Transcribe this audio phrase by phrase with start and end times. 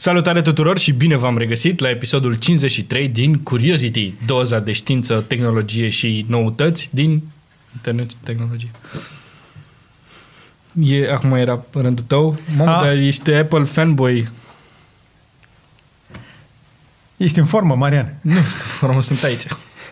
[0.00, 5.88] Salutare tuturor și bine v-am regăsit la episodul 53 din Curiosity, doza de știință, tehnologie
[5.88, 7.22] și noutăți din
[7.74, 8.70] internet și tehnologie.
[10.80, 12.38] E, acum era rândul tău.
[12.56, 12.84] Mamă, A.
[12.84, 14.28] dar ești Apple fanboy.
[17.16, 18.18] Ești în formă, Marian.
[18.20, 19.44] Nu știu, formă sunt aici.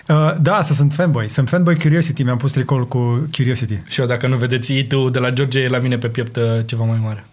[0.08, 1.28] Uh, da, să sunt fanboy.
[1.28, 2.22] Sunt fanboy Curiosity.
[2.22, 3.78] Mi-am pus tricoul cu Curiosity.
[3.88, 6.42] Și eu, dacă nu vedeți tu de la George, e la mine pe piept uh,
[6.66, 7.26] ceva mai mare.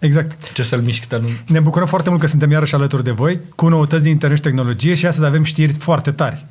[0.00, 0.52] Exact.
[0.52, 1.28] Ce să-l mișc, dar nu...
[1.46, 4.42] Ne bucurăm foarte mult că suntem iarăși alături de voi cu noutăți din internet și
[4.42, 6.46] tehnologie și astăzi avem știri foarte tari.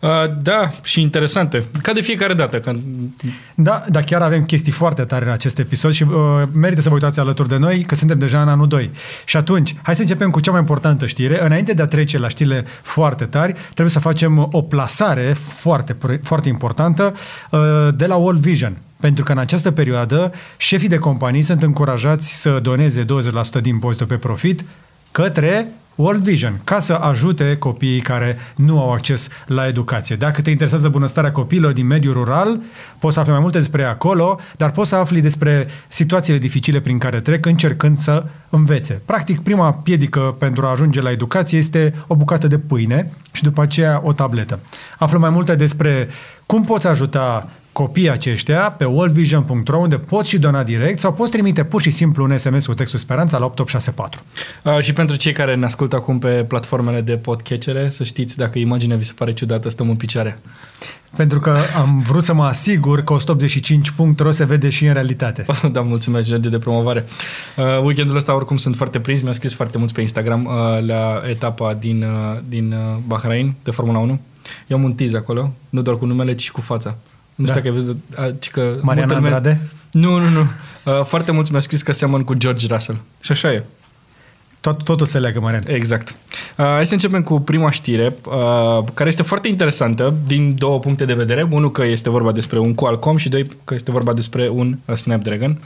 [0.00, 0.10] Uh,
[0.42, 1.64] da, și interesante.
[1.82, 2.60] Ca de fiecare dată.
[2.60, 2.80] Când...
[3.54, 6.94] Da, dar chiar avem chestii foarte tare în acest episod și uh, merită să vă
[6.94, 8.90] uitați alături de noi, că suntem deja în anul 2.
[9.24, 11.44] Și atunci, hai să începem cu cea mai importantă știre.
[11.44, 16.48] Înainte de a trece la știrile foarte tari, trebuie să facem o plasare foarte, foarte
[16.48, 17.14] importantă
[17.50, 17.60] uh,
[17.94, 18.76] de la World Vision.
[19.00, 23.06] Pentru că în această perioadă, șefii de companii sunt încurajați să doneze 20%
[23.60, 24.64] din impozitul pe profit
[25.10, 30.16] către World Vision, ca să ajute copiii care nu au acces la educație.
[30.16, 32.60] Dacă te interesează bunăstarea copiilor din mediul rural,
[32.98, 36.98] poți să afli mai multe despre acolo, dar poți să afli despre situațiile dificile prin
[36.98, 39.02] care trec încercând să învețe.
[39.04, 43.62] Practic, prima piedică pentru a ajunge la educație este o bucată de pâine și după
[43.62, 44.58] aceea o tabletă.
[44.98, 46.08] Află mai multe despre
[46.46, 51.64] cum poți ajuta copiii aceștia pe worldvision.ro unde poți și dona direct sau poți trimite
[51.64, 54.22] pur și simplu un SMS cu textul Speranța la 8864.
[54.64, 58.58] Uh, și pentru cei care ne ascultă acum pe platformele de podcatchere, să știți dacă
[58.58, 60.38] imaginea vi se pare ciudată, stăm în picioare.
[61.16, 65.44] Pentru că am vrut să mă asigur că 185.ro se vede și în realitate.
[65.72, 67.04] da, mulțumesc, George, de promovare.
[67.56, 70.52] Uh, weekendul ăsta oricum sunt foarte prins, mi-au scris foarte mulți pe Instagram uh,
[70.86, 74.20] la etapa din, uh, din uh, Bahrain de Formula 1.
[74.66, 76.96] Eu am un tease acolo, nu doar cu numele, ci și cu fața.
[77.40, 77.60] Nu știu Da.
[77.60, 78.60] dacă ai văzut, uh, ci că...
[78.82, 79.60] Mariana multă lume- Andrade?
[79.90, 80.40] Nu, nu, nu.
[80.98, 82.98] Uh, foarte mulți mi-au scris că seamăn cu George Russell.
[83.20, 83.64] Și așa e.
[84.60, 85.62] Tot, totul se leagă, Marian.
[85.66, 86.08] Exact.
[86.08, 91.04] Uh, hai să începem cu prima știre, uh, care este foarte interesantă din două puncte
[91.04, 91.46] de vedere.
[91.50, 94.94] Unul că este vorba despre un Qualcomm și doi că este vorba despre un uh,
[94.96, 95.58] Snapdragon.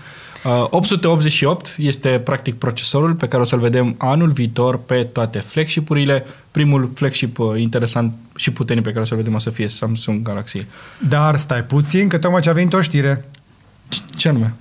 [0.45, 6.27] Uh, 888 este practic procesorul pe care o să-l vedem anul viitor pe toate flagship-urile.
[6.51, 10.23] Primul flagship uh, interesant și puternic pe care o să-l vedem o să fie Samsung
[10.23, 10.67] Galaxy.
[11.09, 13.25] Dar stai puțin, că tocmai ce a venit o știre.
[13.89, 14.55] C- Ce anume?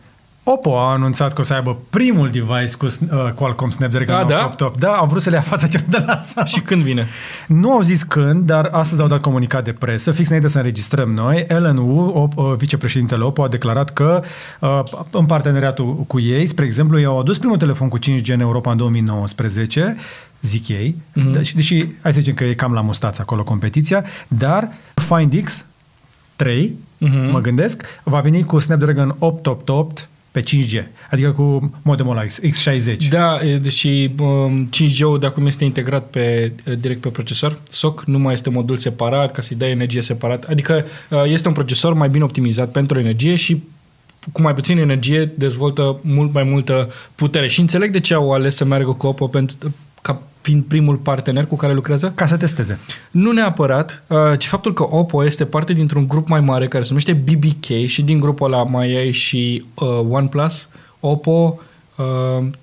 [0.46, 4.36] Oppo a anunțat că o să aibă primul device cu uh, Qualcomm Snapdragon A, da?
[4.36, 4.80] 888.
[4.80, 6.48] Da, au vrut să le ia fața celor de la Samsung.
[6.48, 7.08] Și când vine?
[7.48, 11.12] Nu au zis când, dar astăzi au dat comunicat de presă, fix înainte să înregistrăm
[11.14, 11.46] noi.
[11.48, 14.22] Ellen Wu, op, uh, vicepreședintele Oppo, a declarat că
[14.60, 14.80] uh,
[15.12, 18.78] în parteneriatul cu ei, spre exemplu, i-au adus primul telefon cu 5G în Europa în
[18.78, 19.96] 2019,
[20.42, 21.28] zic ei, Mhm.
[21.30, 21.32] mm-hmm.
[21.34, 25.66] deși, deși hai să zicem că e cam la mustață acolo competiția, dar Find X
[26.36, 27.12] 3, Mhm.
[27.12, 27.32] mm-hmm.
[27.32, 33.08] mă gândesc, va veni cu Snapdragon 888 pe 5G, adică cu modemul ăla X- X60.
[33.10, 38.20] Da, e, deși um, 5G-ul de acum este integrat pe, direct pe procesor, SOC nu
[38.20, 40.44] mai este modul separat ca să-i dai energie separat.
[40.44, 43.64] Adică uh, este un procesor mai bine optimizat pentru energie și
[44.32, 47.48] cu mai puțină energie dezvoltă mult mai multă putere.
[47.48, 51.46] Și înțeleg de ce au ales să meargă cu Oppo pentru, ca fiind primul partener
[51.46, 52.12] cu care lucrează.
[52.16, 52.80] Ca să testeze.
[53.12, 56.90] Nu neapărat, uh, ci faptul că Oppo este parte dintr-un grup mai mare care se
[56.90, 61.60] numește BBK și din grupul ăla mai ai și uh, OnePlus, Oppo,
[61.98, 62.06] uh,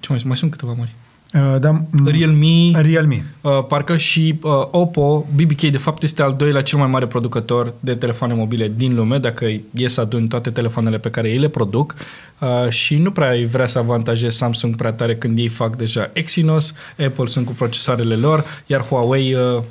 [0.00, 0.24] ce mai, sunt?
[0.24, 0.94] mai sunt câteva mari.
[1.34, 3.24] Uh, da, m- Realme, Realme.
[3.40, 7.72] uh, parcă și uh, Oppo, BBK de fapt este al doilea cel mai mare producător
[7.80, 11.48] de telefoane mobile din lume, dacă e să aduni toate telefoanele pe care ei le
[11.48, 11.94] produc
[12.40, 16.10] uh, și nu prea ai vrea să avantajezi Samsung prea tare când ei fac deja
[16.12, 16.74] Exynos,
[17.06, 19.62] Apple sunt cu procesoarele lor, iar Huawei uh,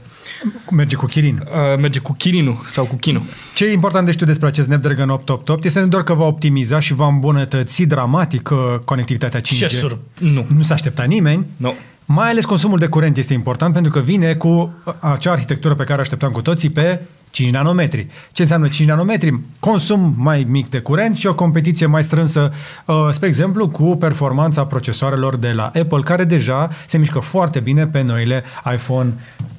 [0.72, 1.44] Merge cu Kirin.
[1.44, 3.24] uh, merge cu Kirinul sau cu Kinu.
[3.54, 6.80] Ce e important de știut despre acest Snapdragon 888 este nu doar că va optimiza
[6.80, 9.44] și va îmbunătăți dramatic uh, conectivitatea 5G.
[9.44, 9.98] Ce sur...
[10.20, 10.46] Nu.
[10.56, 11.46] Nu s-a aștepta nimeni.
[11.58, 11.74] Nu.
[12.06, 15.98] Mai ales consumul de curent este important pentru că vine cu acea arhitectură pe care
[15.98, 17.00] o așteptam cu toții pe
[17.32, 18.08] 5 nanometri.
[18.32, 19.40] Ce înseamnă 5 nanometri?
[19.60, 22.54] Consum mai mic de curent și o competiție mai strânsă,
[22.86, 27.88] uh, spre exemplu, cu performanța procesoarelor de la Apple, care deja se mișcă foarte bine
[27.88, 28.44] pe noile
[28.74, 29.14] iPhone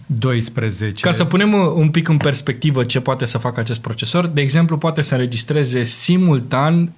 [0.06, 1.02] 12.
[1.02, 4.40] Ca să punem uh, un pic în perspectivă ce poate să facă acest procesor, de
[4.40, 6.92] exemplu, poate să înregistreze simultan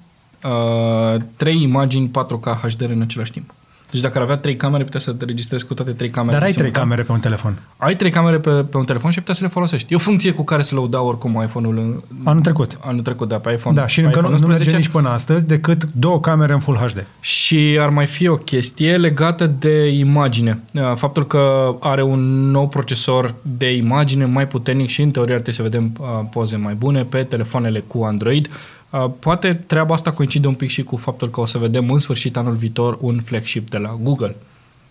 [0.44, 3.54] uh, trei imagini 4K HDR în același timp.
[3.92, 6.32] Deci dacă ar avea trei camere, putea să te registrezi cu toate trei camere.
[6.32, 6.82] Dar ai trei simultan.
[6.82, 7.58] camere pe un telefon.
[7.76, 9.92] Ai trei camere pe, pe un telefon și putea să le folosești.
[9.92, 12.78] E o funcție cu care să lăuda oricum iPhone-ul în, Anul trecut.
[12.80, 13.76] anul trecut, da, pe iPhone.
[13.76, 14.76] Da, și pe încă nu, iPhone nu merge 11.
[14.76, 17.06] nici până astăzi decât două camere în Full HD.
[17.20, 20.58] Și ar mai fi o chestie legată de imagine.
[20.74, 25.40] Uh, Faptul că are un nou procesor de imagine mai puternic și în teorie ar
[25.40, 28.50] trebui să vedem uh, poze mai bune pe telefoanele cu Android.
[28.92, 31.98] Uh, Poate treaba asta coincide un pic și cu faptul că o să vedem în
[31.98, 34.36] sfârșit anul viitor un flagship de la Google.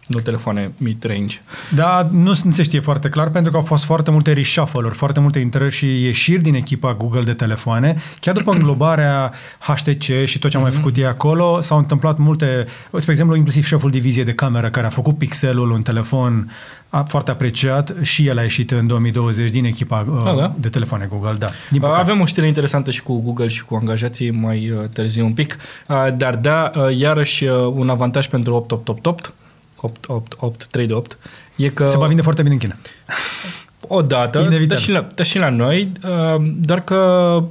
[0.07, 1.41] nu telefoane mid-range.
[1.75, 5.19] Da, nu, nu se știe foarte clar pentru că au fost foarte multe reshuffle-uri, foarte
[5.19, 7.95] multe intrări și ieșiri din echipa Google de telefoane.
[8.19, 12.65] Chiar după înglobarea HTC și tot ce au mai făcut ei acolo, s-au întâmplat multe,
[12.97, 16.51] spre exemplu, inclusiv șeful diviziei de cameră care a făcut Pixelul, un telefon
[16.93, 20.53] a, foarte apreciat și el a ieșit în 2020 din echipa uh, Da, da.
[20.59, 21.47] de telefoane Google, da.
[21.69, 21.99] Din păcate.
[21.99, 25.57] Avem o știre interesantă și cu Google și cu angajații mai uh, târziu un pic,
[25.87, 29.33] Uh, dar da, uh, iarăși uh, un avantaj pentru 8888,
[29.75, 31.17] 8, 8, 8, 3 de 8,
[31.55, 32.75] e că Se va vinde foarte bine în China.
[33.93, 34.67] o dată, Inevitabil.
[34.67, 36.97] dar și, la, dar și la noi, uh, doar că,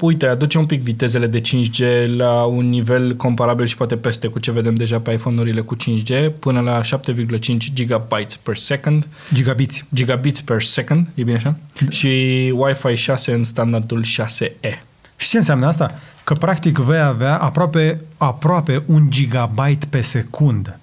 [0.01, 4.39] uite, aduce un pic vitezele de 5G la un nivel comparabil și poate peste cu
[4.39, 9.85] ce vedem deja pe iPhone-urile cu 5G, până la 7,5 gigabytes per second, Gigabiți.
[9.95, 11.57] gigabits per second, e bine așa?
[11.89, 12.09] Și
[12.57, 14.83] Wi-Fi 6 în standardul 6E.
[15.17, 15.99] Și ce înseamnă asta?
[16.25, 20.79] Că practic vei avea aproape, aproape un gigabyte pe secundă.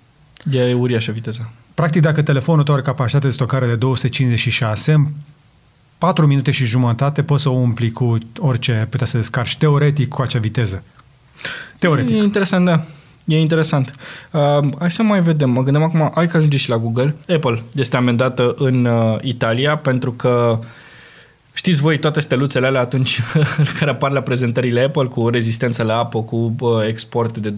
[0.51, 1.51] E uriașă viteza.
[1.73, 5.05] Practic, dacă telefonul tău are capacitate de stocare de 256, în
[5.97, 10.21] 4 minute și jumătate poți să o umpli cu orice putea să descarci, teoretic, cu
[10.21, 10.83] acea viteză.
[11.79, 12.15] Teoretic.
[12.15, 12.83] E interesant, da.
[13.25, 13.95] E interesant.
[14.31, 15.49] Uh, hai să mai vedem.
[15.49, 17.15] Mă gândeam acum, hai că ajunge și la Google.
[17.27, 20.59] Apple este amendată în uh, Italia pentru că
[21.57, 23.21] Știți voi toate steluțele alea atunci
[23.79, 27.55] care apar la prezentările Apple cu rezistență la apă, cu bă, export de 2,5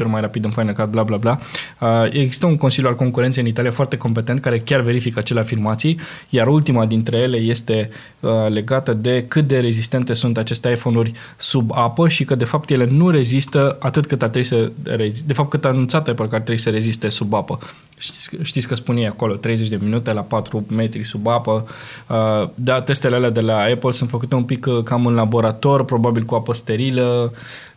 [0.00, 1.38] ori mai rapid în Final Cut, bla bla bla.
[1.80, 6.00] Uh, există un Consiliu al Concurenței în Italia foarte competent care chiar verifică acele afirmații,
[6.28, 7.90] iar ultima dintre ele este
[8.20, 12.70] uh, legată de cât de rezistente sunt aceste iPhone-uri sub apă și că de fapt
[12.70, 15.26] ele nu rezistă atât cât ar trebui să reziste.
[15.26, 17.58] De fapt cât a anunțat Apple că ar trebui să reziste sub apă.
[17.98, 21.66] Știți, știți că spune ei acolo 30 de minute la 4 metri sub apă.
[22.06, 25.84] Uh, da, testele alea de la Apple sunt făcute un pic uh, cam în laborator,
[25.84, 27.32] probabil cu apă sterilă.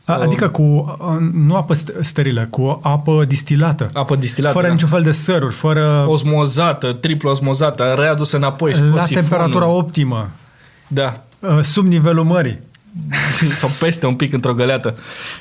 [0.05, 3.89] A- Adică cu, uh, nu apă st- sterilă, cu apă distilată.
[3.93, 4.53] Apă distilată.
[4.53, 4.73] Fără da.
[4.73, 9.27] niciun fel de săruri, fără Osmozată, triplu osmozată, readusă înapoi, scos la sifonul.
[9.29, 10.29] temperatura optimă,
[10.87, 12.59] Da, uh, sub nivelul mării.
[13.51, 14.97] sau peste un pic într-o găleată.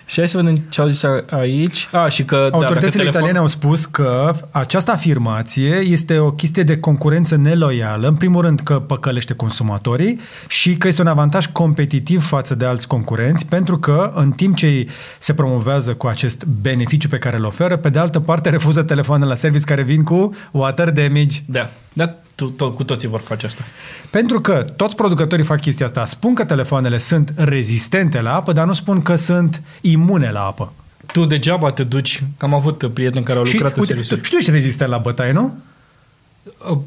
[0.06, 1.88] Și hai să vedem ce au zis a- aici.
[1.92, 2.36] A, și că...
[2.36, 7.36] da, dacă Autoritățile telefon- italiene au spus că această afirmație este o chestie de concurență
[7.36, 12.64] neloială, în primul rând că păcălește consumatorii și că este un avantaj competitiv față de
[12.64, 17.36] alți concurenți, pentru că în timp ce ei se promovează cu acest beneficiu pe care
[17.36, 21.38] îl oferă, pe de altă parte refuză telefoane la service care vin cu water damage.
[21.46, 23.64] Da, da tu, to, cu toții vor face asta.
[24.10, 26.04] Pentru că toți producătorii fac chestia asta.
[26.04, 30.72] Spun că telefoanele sunt rezistente la apă, dar nu spun că sunt imune la apă.
[31.12, 34.16] Tu degeaba te duci, că am avut prieteni care au Și, lucrat în uite, serviciu.
[34.16, 35.54] tu, și tu ești rezistent la bătaie, nu?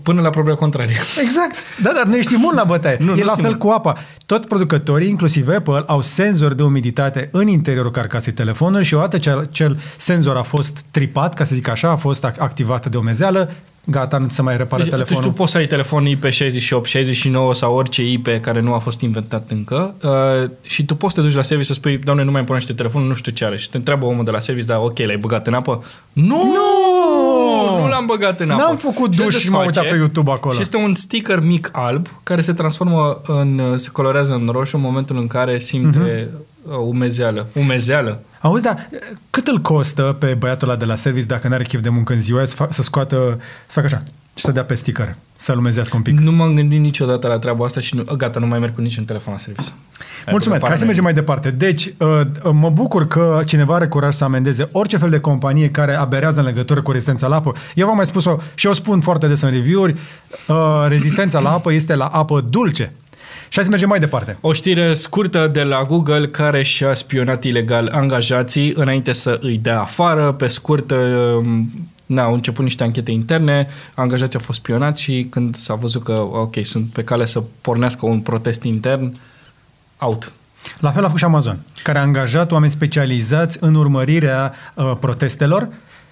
[0.04, 0.96] Până la propria contrarie.
[1.24, 1.56] Exact.
[1.82, 2.98] Da, dar nu ești imun la bătaie.
[3.00, 3.58] Nu, e nu la sunt fel imun.
[3.58, 3.98] cu apa.
[4.26, 9.30] Toți producătorii, inclusiv Apple, au senzori de umiditate în interiorul carcasei telefonului și odată ce
[9.30, 13.52] acel senzor a fost tripat, ca să zic așa, a fost ac- activat de omezeală,
[13.86, 15.30] gata, nu ți se mai repară Deci, deci telefonul.
[15.30, 19.46] tu poți să ai telefon IP68, 69 sau orice IP care nu a fost inventat
[19.50, 22.44] încă uh, și tu poți să te duci la service să spui, doamne, nu mai
[22.44, 23.58] pornește telefonul, nu știu ce are.
[23.58, 25.84] Și te întreabă omul de la service, da, ok, l-ai băgat în apă?
[26.14, 26.26] Nu!
[26.26, 26.52] Nu!
[27.56, 27.61] Nu l-am
[28.16, 28.62] băgat în apă.
[28.62, 29.80] N-am făcut Ce duș și m-am desface?
[29.80, 30.54] uitat pe YouTube acolo.
[30.54, 34.82] Și este un sticker mic alb care se transformă în, se colorează în roșu în
[34.82, 36.30] momentul în care simte
[36.68, 37.48] uh, umezeală.
[37.56, 38.22] Umezeală.
[38.42, 38.90] Auzi, dar
[39.30, 42.20] cât îl costă pe băiatul ăla de la service dacă n-are chef de muncă în
[42.20, 44.04] ziua să, fa- să scoată, să facă așa
[44.42, 46.20] și să dea pe sticker, să lumezească un pic.
[46.20, 49.06] Nu m-am gândit niciodată la treaba asta și nu, gata, nu mai merg cu niciun
[49.06, 49.70] telefon la service.
[49.70, 50.86] Ai Mulțumesc, băgat hai să paranoia.
[50.86, 51.52] mergem mai departe.
[51.52, 55.96] Deci, uh, mă bucur că cineva are curaj să amendeze orice fel de companie care
[55.96, 57.54] aberează în legătură cu rezistența la apă.
[57.76, 59.96] Eu v-am mai spus-o și eu spun foarte des în review-uri,
[60.48, 60.56] uh,
[60.88, 62.94] rezistența la apă este la apă dulce.
[63.48, 64.38] Și hai să mergem mai departe.
[64.42, 69.82] O știre scurtă de la Google care și-a spionat ilegal angajații înainte să îi dea
[69.82, 70.32] afară.
[70.32, 71.72] Pe scurt, um,
[72.12, 76.28] na, au început niște anchete interne, angajații au fost spionați și când s-a văzut că,
[76.32, 79.14] ok, sunt pe cale să pornească un protest intern,
[79.98, 80.32] out.
[80.80, 85.70] La fel a făcut și Amazon, care a angajat oameni specializați în urmărirea uh, protestelor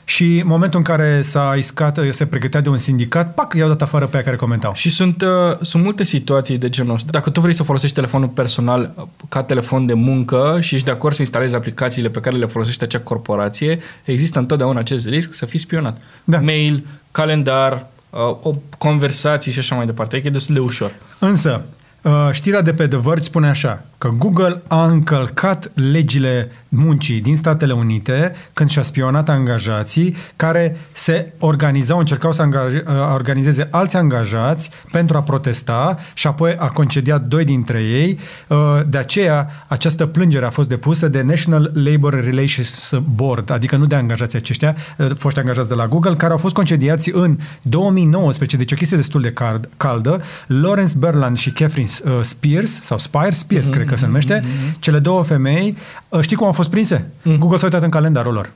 [0.09, 3.67] și în momentul în care s-a iscat, uh, se pregătea de un sindicat, pac, i-au
[3.67, 4.73] dat afară pe aia care comentau.
[4.73, 7.07] Și sunt, uh, sunt multe situații de genul ăsta.
[7.11, 10.91] Dacă tu vrei să folosești telefonul personal uh, ca telefon de muncă și ești de
[10.91, 15.45] acord să instalezi aplicațiile pe care le folosește acea corporație, există întotdeauna acest risc să
[15.45, 16.01] fii spionat.
[16.23, 16.39] Da.
[16.39, 20.15] Mail, calendar, uh, o conversații și așa mai departe.
[20.15, 20.91] E că e destul de ușor.
[21.19, 21.61] Însă,
[22.01, 27.35] uh, știrea de pe The Verge spune așa, că Google a încălcat legile muncii din
[27.35, 34.71] Statele Unite când și-a spionat angajații care se organizau, încercau să angaje, organizeze alți angajați
[34.91, 38.19] pentru a protesta și apoi a concediat doi dintre ei.
[38.47, 43.85] Uh, de aceea, această plângere a fost depusă de National Labor Relations Board, adică nu
[43.85, 48.57] de angajații aceștia, uh, foști angajați de la Google, care au fost concediați în 2019,
[48.57, 49.33] deci o chestie destul de
[49.77, 50.21] caldă.
[50.47, 53.71] Lawrence Berland și Catherine uh, Spears, sau Spire Spears, mm-hmm.
[53.71, 54.79] cred că se numește, mm-hmm.
[54.79, 55.77] cele două femei,
[56.21, 57.09] știi cum au fost prinse?
[57.21, 57.37] Mm.
[57.37, 58.51] Google s-a uitat în calendarul lor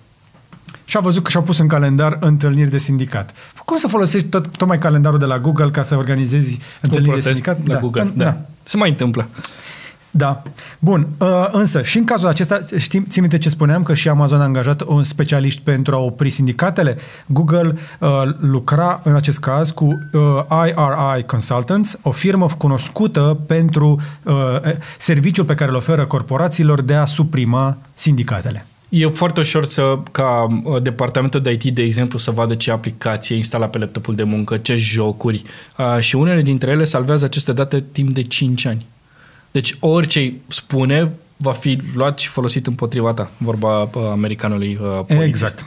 [0.86, 3.34] și a văzut că și-au pus în calendar întâlniri de sindicat.
[3.66, 7.68] Cum să folosești tot, tocmai calendarul de la Google ca să organizezi întâlniri de sindicat?
[7.68, 7.80] La da.
[7.80, 8.24] Google, da.
[8.24, 8.38] da.
[8.64, 9.28] Se mai întâmplă.
[10.16, 10.42] Da.
[10.80, 11.08] Bun.
[11.18, 14.44] Uh, însă, și în cazul acesta, știm, ții minte ce spuneam, că și Amazon a
[14.44, 16.98] angajat un specialist pentru a opri sindicatele?
[17.26, 20.22] Google uh, lucra, în acest caz, cu uh,
[20.66, 24.34] IRI Consultants, o firmă cunoscută pentru uh,
[24.98, 28.66] serviciul pe care îl oferă corporațiilor de a suprima sindicatele.
[28.90, 33.36] E foarte ușor să, ca uh, departamentul de IT, de exemplu, să vadă ce aplicație
[33.36, 35.44] instala pe laptopul de muncă, ce jocuri
[35.78, 38.86] uh, și unele dintre ele salvează aceste date timp de 5 ani.
[39.54, 45.44] Deci orice spune va fi luat și folosit împotriva ta, vorba uh, americanului uh, polițist.
[45.44, 45.66] Exact.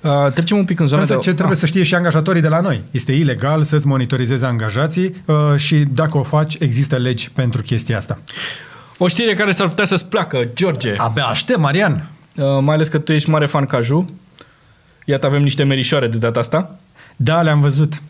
[0.00, 1.20] Uh, trecem un pic în zona Însă de...
[1.20, 1.60] ce trebuie ah.
[1.60, 2.82] să știe și angajatorii de la noi?
[2.90, 8.18] Este ilegal să-ți monitorizezi angajații uh, și dacă o faci, există legi pentru chestia asta.
[8.98, 10.94] O știre care s-ar putea să-ți placă, George.
[10.96, 12.10] Abia aștept, Marian.
[12.36, 14.04] Uh, mai ales că tu ești mare fan caju.
[15.04, 16.78] Iată, avem niște merișoare de data asta.
[17.16, 18.02] Da, le-am văzut.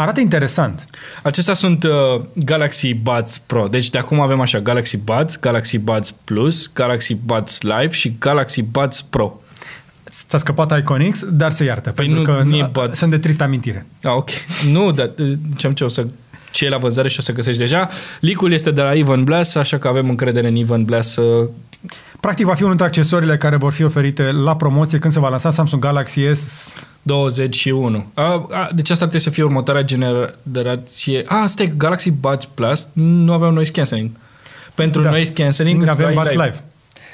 [0.00, 0.84] Arată interesant.
[1.22, 1.90] Acestea sunt uh,
[2.34, 3.66] Galaxy Buds Pro.
[3.66, 8.62] Deci de acum avem așa Galaxy Buds, Galaxy Buds Plus, Galaxy Buds Live și Galaxy
[8.62, 9.40] Buds Pro.
[10.28, 12.98] Ți-a scăpat Iconix, dar se iartă, păi pentru nu, că nu buds.
[12.98, 13.86] sunt de tristă amintire.
[14.02, 14.28] Ah, ok.
[14.70, 16.06] Nu, dar uh, ce-am ce o să
[16.50, 17.88] ce e la vânzare și o să găsești deja.
[18.20, 21.48] Licul este de la Ivan Blast, așa că avem încredere în Ivan Blast să
[22.20, 25.28] Practic va fi unul dintre accesoriile care vor fi oferite la promoție când se va
[25.28, 28.06] lansa Samsung Galaxy S 21.
[28.14, 31.22] A, a, deci asta trebuie să fie următoarea generație.
[31.26, 32.88] A, asta e Galaxy Buds Plus.
[32.92, 34.10] Nu aveau noise cancelling.
[34.74, 35.10] Pentru da.
[35.10, 36.44] noise cancelling avem Buds Live.
[36.44, 36.62] Live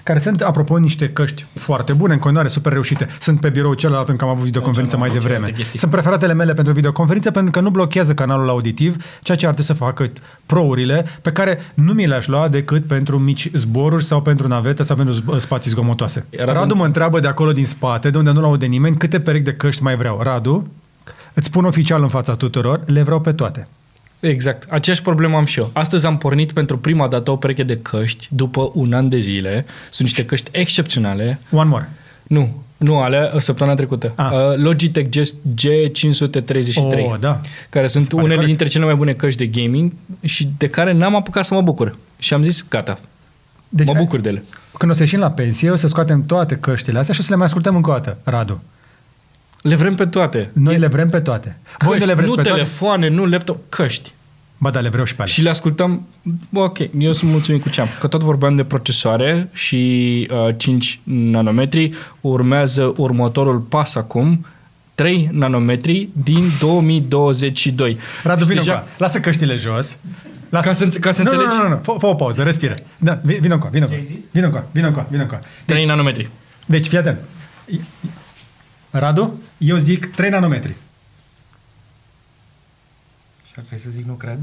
[0.04, 3.08] care sunt, apropo, niște căști foarte bune, în continuare, super reușite.
[3.18, 5.54] Sunt pe birou celălalt pentru că am avut videoconferință mai devreme.
[5.74, 9.74] Sunt preferatele mele pentru videoconferință pentru că nu blochează canalul auditiv, ceea ce ar trebui
[9.74, 10.10] să facă
[10.46, 14.96] prourile pe care nu mi le-aș lua decât pentru mici zboruri sau pentru navete sau
[14.96, 16.26] pentru spații zgomotoase.
[16.36, 19.44] Radu, Radu mă întreabă de acolo din spate, de unde nu-l aude nimeni, câte perechi
[19.44, 20.20] de căști mai vreau.
[20.22, 20.68] Radu,
[21.34, 23.68] îți spun oficial în fața tuturor, le vreau pe toate.
[24.28, 24.70] Exact.
[24.70, 25.70] Aceeași problemă am și eu.
[25.72, 29.66] Astăzi am pornit pentru prima dată o pereche de căști după un an de zile.
[29.90, 31.38] Sunt niște căști excepționale.
[31.50, 31.90] One more.
[32.22, 34.12] Nu, nu, ale săptămâna trecută.
[34.16, 34.30] Ah.
[34.32, 37.40] Uh, Logitech G533, oh, da.
[37.70, 38.46] care sunt unele corect.
[38.46, 41.98] dintre cele mai bune căști de gaming și de care n-am apucat să mă bucur.
[42.18, 42.98] Și am zis, gata,
[43.68, 44.42] deci, mă bucur de ele.
[44.78, 47.30] Când o să ieșim la pensie, o să scoatem toate căștile astea și o să
[47.30, 48.62] le mai ascultăm încă o dată, Radu.
[49.62, 50.50] Le vrem pe toate.
[50.52, 50.78] Noi e...
[50.78, 51.56] le vrem pe toate.
[51.78, 53.20] Căști, Voi le vreți nu pe telefoane, toate?
[53.20, 54.13] nu laptop, căști.
[54.64, 55.34] Ba da, le vreau și pe alea.
[55.34, 56.06] Și le ascultăm,
[56.52, 57.88] ok, eu sunt mulțumit cu ce am.
[58.00, 64.46] Că tot vorbeam de procesoare și uh, 5 nanometri, urmează următorul pas acum,
[64.94, 67.98] 3 nanometri din 2022.
[68.22, 68.86] Radu, vină deja...
[68.98, 69.98] Lasă căștile jos.
[70.48, 70.68] Lasă...
[70.68, 71.56] Ca să, ca să nu, înțelegi?
[71.56, 72.74] Nu, nu, nu, fă, fă o pauză, respiră.
[72.98, 74.00] Da, vină încoa, vină încoa.
[74.32, 75.38] Vină încoa, vină încoa, vină încoa.
[75.38, 76.30] Deci, 3 nanometri.
[76.66, 77.18] Deci, fii atent.
[78.90, 80.74] Radu, eu zic 3 nanometri.
[83.54, 84.38] Și ar trebui să zic nu cred?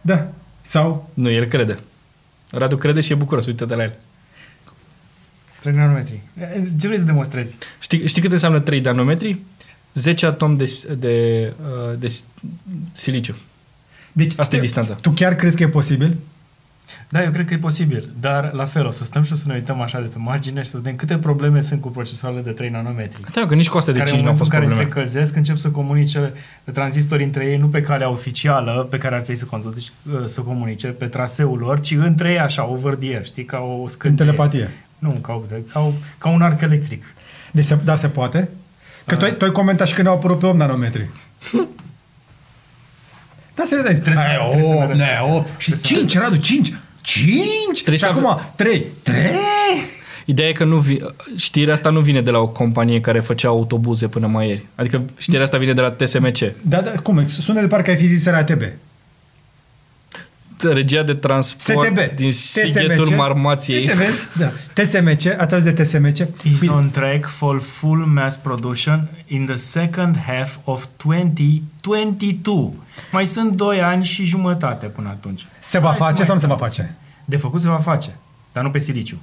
[0.00, 0.32] Da.
[0.60, 1.10] Sau?
[1.14, 1.78] Nu, el crede.
[2.50, 3.98] Radu crede și e bucuros, uite de la el.
[5.60, 6.20] 3 nanometri.
[6.80, 7.54] Ce vrei să demonstrezi?
[7.80, 9.38] Știi, știi cât înseamnă 3 nanometri?
[9.94, 12.16] 10 atomi de, de, uh, de
[12.92, 13.36] siliciu.
[14.12, 14.94] Deci, Asta e distanța.
[14.94, 16.16] Tu chiar crezi că e posibil?
[17.08, 19.44] Da, eu cred că e posibil, dar la fel, o să stăm și o să
[19.46, 22.50] ne uităm așa de pe margine și să vedem câte probleme sunt cu procesoarele de
[22.50, 23.20] 3 nanometri.
[23.32, 24.90] Da, că nici cu astea de 5 nu au fost care probleme.
[24.90, 26.32] se căzesc, încep să comunice
[26.72, 29.90] tranzistorii între ei, nu pe calea oficială pe care ar trebui să, conduce,
[30.24, 33.88] să comunice, pe traseul lor, ci între ei așa, over the air, știi, ca o
[33.88, 34.28] scânteie.
[34.28, 34.70] În telepatie.
[34.98, 35.42] Nu, ca,
[35.72, 37.04] ca, ca un arc electric.
[37.50, 38.48] Deci se, dar se poate?
[39.06, 41.08] Că tu, ai, tu ai comentat și când au apărut pe 8 nanometri.
[43.54, 46.72] da, serios, trebuie să, trebuie să, 8, ne, 8, și 5, Radu, 5.
[47.02, 47.98] 5?
[47.98, 48.86] Și acum 3.
[49.02, 49.16] 3?
[50.24, 51.00] Ideea e că nu vi-
[51.36, 54.66] știrea asta nu vine de la o companie care făcea autobuze până mai ieri.
[54.74, 56.38] Adică știrea asta vine de la TSMC.
[56.62, 57.26] Da, da, cum?
[57.26, 58.62] Sună de parcă ai fi zis RATB.
[60.62, 62.14] Regia de transport STB.
[62.14, 63.86] din Sighetul Marmației.
[63.86, 64.26] Te vezi?
[64.38, 64.50] Da.
[64.82, 66.18] TSMC, ați auzit de TSMC?
[66.44, 72.72] Is on track for full mass production in the second half of 2022.
[73.12, 75.46] Mai sunt 2 ani și jumătate până atunci.
[75.58, 76.94] Se va Hai face sau nu se va face?
[77.24, 78.10] De făcut se va face,
[78.52, 79.18] dar nu pe siliciu.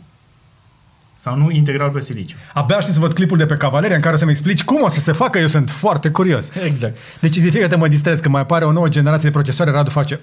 [1.20, 2.36] Sau nu integral pe siliciu.
[2.54, 4.88] Abia aștept să văd clipul de pe Cavaleria în care o să-mi explici cum o
[4.88, 6.52] să se facă, eu sunt foarte curios.
[6.66, 6.98] Exact.
[7.20, 9.90] Deci de fiecare dată mă distrez că mai apare o nouă generație de procesoare, Radu
[9.90, 10.20] face...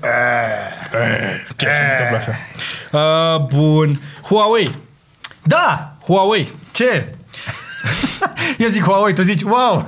[1.57, 2.35] Ce se întâmplă așa?
[2.93, 4.01] Uh, bun.
[4.23, 4.71] Huawei.
[5.43, 5.97] Da!
[6.03, 6.49] Huawei.
[6.73, 7.15] Ce?
[8.59, 9.85] Eu zic Huawei, tu zici wow!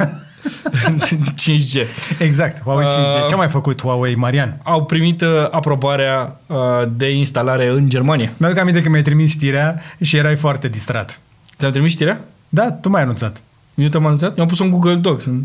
[1.42, 1.86] 5G.
[2.18, 3.20] Exact, Huawei 5G.
[3.20, 4.60] Uh, Ce a mai făcut Huawei, Marian?
[4.62, 6.56] Au primit uh, aprobarea uh,
[6.88, 8.32] de instalare în Germania.
[8.36, 11.20] Mi-aduc aminte că mi-ai trimis știrea și erai foarte distrat.
[11.56, 12.20] Ți-am trimis știrea?
[12.48, 13.40] Da, tu m-ai anunțat.
[13.74, 14.36] Eu te-am anunțat?
[14.36, 15.24] Eu am pus în Google Docs.
[15.24, 15.42] În...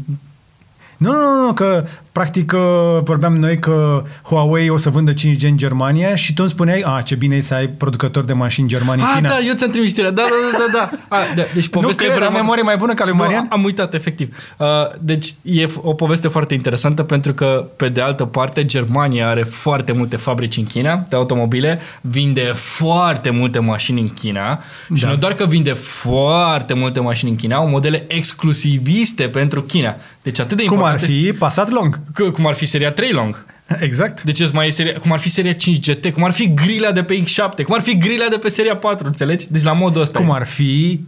[0.97, 2.59] Nu, nu, nu, nu, că practic uh,
[3.03, 7.01] vorbeam noi că Huawei o să vândă 5G în Germania și tu îmi spuneai, a,
[7.01, 9.29] ce bine e să ai producător de mașini germani în Ah, China.
[9.29, 10.11] da, eu ți-am trimis știrea.
[10.11, 10.89] Da, da, da, da.
[11.07, 11.15] da.
[11.15, 11.41] A, da.
[11.53, 13.41] Deci povestea nu e cred, am vraiment- memorie mai bună ca lui Marian?
[13.49, 14.35] Nu, am uitat, efectiv.
[14.57, 14.67] Uh,
[15.01, 19.43] deci e f- o poveste foarte interesantă pentru că, pe de altă parte, Germania are
[19.43, 24.59] foarte multe fabrici în China de automobile, vinde foarte multe mașini în China
[24.93, 25.09] și Da.
[25.09, 29.95] nu doar că vinde foarte multe mașini în China, au modele exclusiviste pentru China.
[30.23, 31.99] Deci atât de Cum ar important fi Passat Long.
[32.13, 33.45] Că, cum ar fi seria 3 Long.
[33.79, 34.23] Exact.
[34.23, 36.91] Deci îți mai e seria, cum ar fi seria 5 GT, cum ar fi grila
[36.91, 39.45] de pe X7, cum ar fi grila de pe seria 4, înțelegi?
[39.49, 40.19] Deci la modul ăsta.
[40.19, 40.31] Cum e.
[40.33, 40.99] ar fi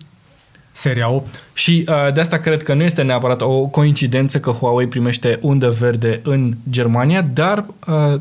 [0.72, 1.44] seria 8.
[1.54, 5.70] Și uh, de asta cred că nu este neapărat o coincidență că Huawei primește undă
[5.70, 8.20] verde în Germania, dar uh,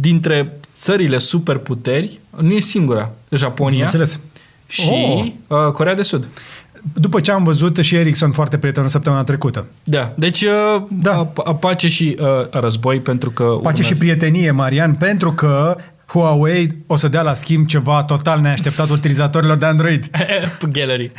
[0.00, 3.10] dintre țările superputeri nu e singura.
[3.30, 4.18] Japonia Bineînțeles.
[4.66, 5.26] și Oh.
[5.46, 6.28] uh, Corea de Sud.
[6.92, 9.66] După ce am văzut și Ericsson foarte prietenos săptămâna trecută.
[9.84, 11.26] Da, deci uh, Da.
[11.44, 11.52] da.
[11.52, 16.96] pace și uh, război pentru că Pace și urmează- prietenie, Marian, pentru că Huawei o
[16.96, 20.10] să dea la schimb ceva total neașteptat utilizatorilor de Android.
[20.72, 21.10] Gallery.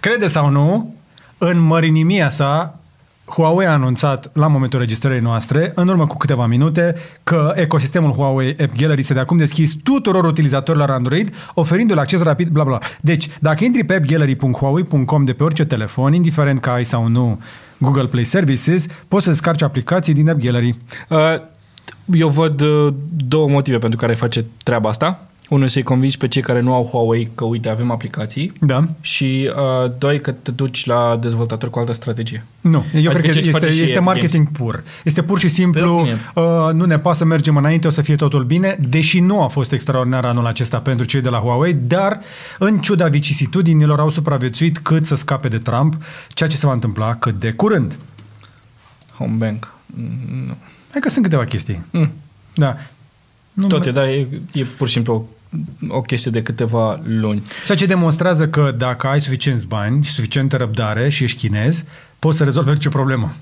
[0.00, 0.94] Crede sau nu,
[1.38, 2.78] în mărinimia sa,
[3.34, 8.56] Huawei a anunțat la momentul registrării noastre, în urmă cu câteva minute, că ecosistemul Huawei
[8.60, 12.78] App Gallery este de acum deschis tuturor utilizatorilor Android, oferindu-le acces rapid, bla bla.
[13.00, 17.40] Deci, dacă intri pe appgallery.huawei.com de pe orice telefon, indiferent că ai sau nu
[17.78, 20.76] Google Play Services, poți să descarci aplicații din App Gallery.
[21.08, 21.18] Uh,
[22.14, 25.26] Eu văd uh, două motive pentru care face treaba asta.
[25.52, 28.52] Unul, să-i convingi pe cei care nu au Huawei că, uite, avem aplicații.
[28.60, 28.88] Da?
[29.00, 32.44] Și, uh, doi, că te duci la dezvoltator cu altă strategie.
[32.60, 34.82] Nu, eu Adică cred că ceea ce este, face și este Epic marketing pur.
[35.04, 38.44] Este pur și simplu, Pe uh, nu ne pasă, mergem înainte, o să fie totul
[38.44, 42.20] bine, deși nu a fost extraordinar anul acesta pentru cei de la Huawei, dar
[42.58, 47.14] în ciuda vicisitudinilor au supraviețuit cât să scape de Trump, ceea ce se va întâmpla
[47.14, 47.98] cât de curând.
[49.16, 49.72] Home Bank.
[49.86, 50.56] Mm, Nu.
[50.90, 51.82] Hai că sunt câteva chestii.
[51.90, 52.10] Mm.
[52.54, 52.76] Da.
[53.52, 55.22] Nu Tot e, da, e, e pur și simplu o,
[55.88, 57.42] o chestie de câteva luni.
[57.64, 61.84] Ceea ce demonstrează că dacă ai suficienți bani și suficientă răbdare și ești chinez,
[62.18, 63.32] poți să rezolvi orice problemă.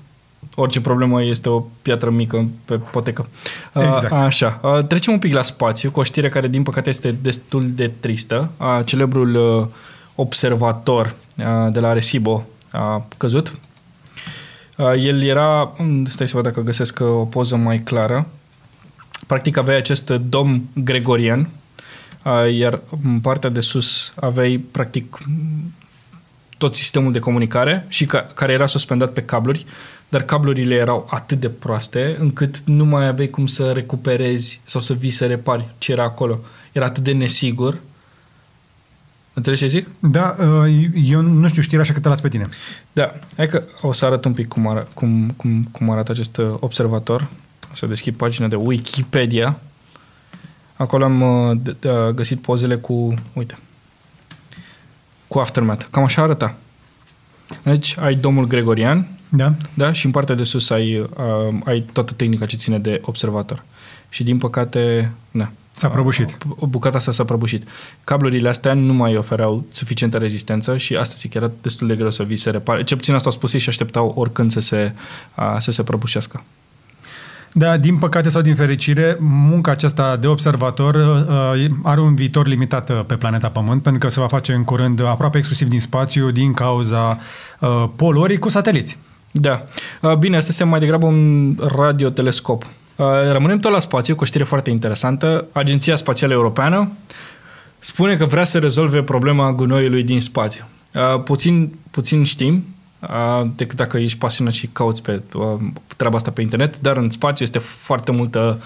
[0.55, 3.27] Orice problemă este o piatră mică pe potecă.
[3.73, 4.11] Exact.
[4.11, 4.59] A, Așa.
[4.61, 7.91] A, Trecem un pic la spațiu cu o știre care, din păcate, este destul de
[7.99, 8.51] tristă.
[8.57, 9.67] A, Celebrul uh,
[10.15, 13.53] observator a, de la Arecibo a căzut.
[14.75, 15.73] A, El era...
[15.77, 18.27] mm, Stai să văd dacă găsesc uh, o poză mai clară.
[19.27, 21.49] Practic aveai acest domn gregorian, a,
[22.51, 25.17] iar în partea de sus aveai, practic,
[26.57, 29.65] tot sistemul de comunicare și ca, care era suspendat pe cabluri,
[30.09, 34.93] dar cablurile erau atât de proaste încât nu mai aveai cum să recuperezi sau să
[34.93, 36.39] vii să repari ce era acolo.
[36.71, 37.77] Era atât de nesigur.
[39.33, 39.87] Înțelegi ce zic?
[39.99, 42.47] Da, uh, eu nu știu știrea așa că te las pe tine.
[42.93, 43.13] Da.
[43.37, 46.49] Hai că o să arăt un pic cum, ară, cum, cum, cum arată acest uh,
[46.59, 47.29] observator.
[47.71, 49.59] O să deschid pagina de Wikipedia.
[50.81, 53.57] Acolo am uh, d- d- găsit pozele cu, uite,
[55.27, 55.85] cu Aftermath.
[55.91, 56.55] Cam așa arăta.
[57.63, 59.53] Deci ai domnul Gregorian, Da?
[59.73, 59.91] da?
[59.93, 61.07] Și în partea de sus ai, uh,
[61.65, 63.63] ai toată tehnica ce ține de observator.
[64.09, 65.51] Și din păcate, da.
[65.75, 66.37] S-a prăbușit.
[66.59, 67.67] O bucata asta s-a prăbușit.
[68.03, 72.23] Cablurile astea nu mai ofereau suficientă rezistență și astăzi chiar era destul de greu să
[72.23, 72.83] vii să repare.
[72.83, 74.93] Ce puțin asta au spus ei și așteptau oricând să se,
[75.37, 76.43] uh, să se prăbușească.
[77.53, 82.89] Da, din păcate sau din fericire, munca aceasta de observator uh, are un viitor limitat
[82.89, 86.31] uh, pe planeta Pământ, pentru că se va face în curând aproape exclusiv din spațiu,
[86.31, 87.19] din cauza
[87.59, 88.97] uh, poluării cu sateliți.
[89.31, 89.65] Da.
[90.01, 92.63] Uh, Bine, asta este mai degrabă un radiotelescop.
[92.95, 95.45] Uh, Rămânem tot la spațiu cu o știre foarte interesantă.
[95.51, 96.91] Agenția Spațială Europeană
[97.79, 100.63] spune că vrea să rezolve problema gunoiului din spațiu.
[100.93, 102.80] Uh, Puțin, puțin știm, uh,
[103.55, 105.43] decât dacă ești pasionat și cauți pe uh,
[105.97, 108.61] treaba asta pe internet, dar în spațiu este foarte multă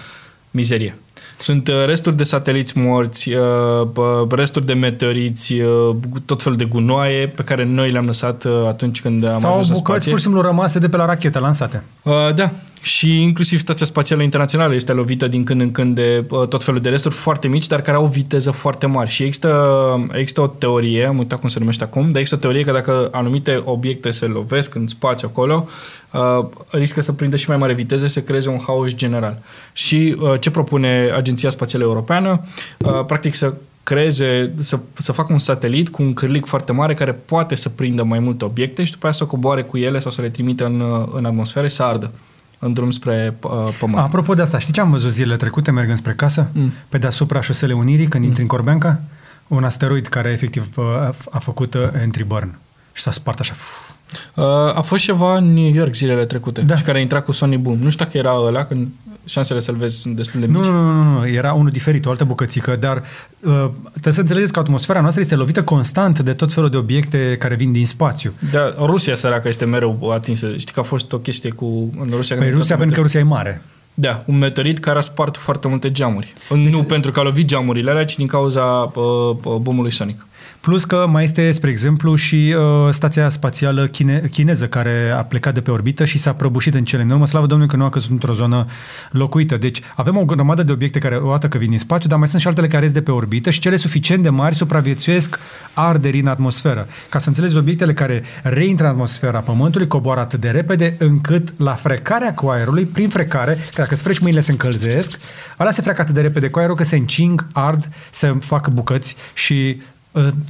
[0.50, 0.98] mizerie.
[1.38, 6.64] Sunt uh, resturi de sateliți morți, uh, bă, resturi de meteoriți, uh, tot felul de
[6.64, 10.10] gunoaie pe care noi le-am lăsat uh, atunci când am sau ajuns în bucăți spație.
[10.10, 11.82] pur și simplu rămase de pe la rachete lansate.
[12.02, 12.50] Uh, da,
[12.86, 16.80] și inclusiv Stația Spațială Internațională este lovită din când în când de uh, tot felul
[16.80, 19.10] de resturi foarte mici, dar care au viteză foarte mari.
[19.10, 22.64] Și există, există o teorie, am uitat cum se numește acum, dar există o teorie
[22.64, 25.68] că dacă anumite obiecte se lovesc în spațiu acolo,
[26.12, 29.38] uh, riscă să prindă și mai mare viteză și să creeze un haos general.
[29.72, 32.40] Și uh, ce propune Agenția Spațială Europeană?
[32.78, 37.12] Uh, practic să creeze, să, să facă un satelit cu un cârlic foarte mare care
[37.12, 40.20] poate să prindă mai multe obiecte și după aceea să coboare cu ele sau să
[40.20, 42.10] le trimită în, uh, în atmosferă și să ardă
[42.58, 43.98] în drum spre uh, Pământ.
[43.98, 46.48] Apropo de asta, știi ce am văzut zilele trecute mergând spre casă?
[46.52, 46.72] Mm.
[46.88, 48.28] Pe deasupra șosele Unirii, când mm.
[48.28, 49.00] intri în Corbeanca?
[49.48, 52.58] Un asteroid care efectiv uh, a, a făcut uh, entry burn
[52.92, 53.52] și s-a spart așa.
[53.54, 53.85] Uf.
[54.34, 56.76] Uh, a fost ceva în New York zilele trecute Da.
[56.76, 57.78] și care a intrat cu Sony Boom.
[57.78, 58.88] Nu știu dacă era ăla, când
[59.24, 60.64] șansele să-l vezi sunt destul de mici.
[60.64, 62.96] Nu, nu, nu, nu, nu, era unul diferit, o altă bucățică, dar
[63.40, 67.36] uh, trebuie să înțelegeți că atmosfera noastră este lovită constant de tot felul de obiecte
[67.38, 68.32] care vin din spațiu.
[68.50, 70.56] Da, Rusia săracă este mereu atinsă.
[70.56, 71.64] Știi că a fost o chestie cu
[72.00, 72.36] în Rusia.
[72.36, 73.62] Pe când a Rusia, intrat pentru că un Rusia e mare.
[73.94, 76.32] Da, un meteorit care a spart foarte multe geamuri.
[76.48, 80.26] Deci nu pentru că a lovit geamurile alea, ci din cauza uh, uh, bombului sonic.
[80.60, 85.54] Plus că mai este, spre exemplu, și uh, stația spațială chine- chineză care a plecat
[85.54, 87.26] de pe orbită și s-a prăbușit în cele în urmă.
[87.26, 88.66] Slavă Domnului că nu a căzut într-o zonă
[89.10, 89.56] locuită.
[89.56, 92.28] Deci avem o grămadă de obiecte care o dată că vin din spațiu, dar mai
[92.28, 95.38] sunt și altele care ies de pe orbită și cele suficient de mari supraviețuiesc
[95.72, 96.86] arderii în atmosferă.
[97.08, 101.72] Ca să înțelegi obiectele care reintră în atmosfera Pământului coboară atât de repede încât la
[101.74, 105.18] frecarea cu aerului, prin frecare, că dacă îți freci mâinile se încălzesc,
[105.56, 109.16] alea se freacă atât de repede cu aerul că se încing, ard, se fac bucăți
[109.34, 109.82] și uh,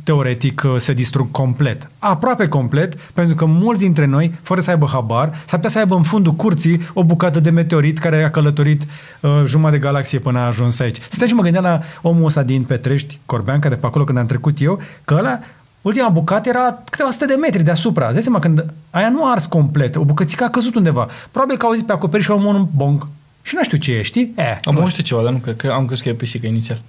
[0.05, 1.89] teoretic uh, se distrug complet.
[1.99, 5.95] Aproape complet, pentru că mulți dintre noi, fără să aibă habar, s-ar putea să aibă
[5.95, 8.83] în fundul curții o bucată de meteorit care a călătorit
[9.21, 10.97] uh, jumătate de galaxie până a ajuns aici.
[11.11, 14.27] Stai și mă gândeam la omul ăsta din Petrești, Corbeanca, de pe acolo când am
[14.27, 15.39] trecut eu, că ăla
[15.83, 18.05] Ultima bucată era câteva sute de metri deasupra.
[18.05, 21.09] Îți dai seama, când aia nu a ars complet, o bucățică a căzut undeva.
[21.31, 23.09] Probabil că au auzit pe acoperiș și au un bong.
[23.43, 24.33] Și nu știu ce e, știi?
[24.37, 24.83] Eh, Am bun.
[24.83, 26.81] auzit ceva, dar nu cred că am crezut că e pisică inițial.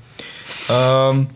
[0.70, 1.28] Uh, u-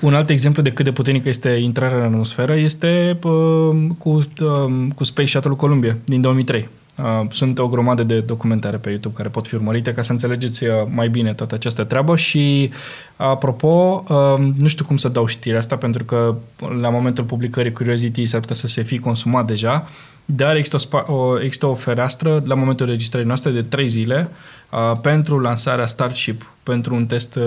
[0.00, 4.86] un alt exemplu de cât de puternică este intrarea în atmosferă este uh, cu, uh,
[4.94, 6.68] cu Space Shuttle Columbia din 2003.
[6.98, 10.64] Uh, sunt o grămadă de documentare pe YouTube care pot fi urmărite ca să înțelegeți
[10.64, 12.70] uh, mai bine toată această treabă și
[13.16, 16.34] apropo, uh, nu știu cum să dau știrea asta pentru că
[16.80, 19.86] la momentul publicării Curiosity s-ar putea să se fi consumat deja,
[20.24, 24.30] dar există o, spa- o, există o fereastră la momentul registrării noastre de 3 zile
[24.70, 27.42] uh, pentru lansarea Starship, pentru un test, uh,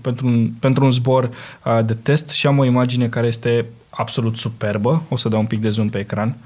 [0.00, 1.30] pentru, un, pentru un zbor
[1.64, 5.02] uh, de test și am o imagine care este absolut superbă.
[5.08, 6.36] O să dau un pic de zoom pe ecran,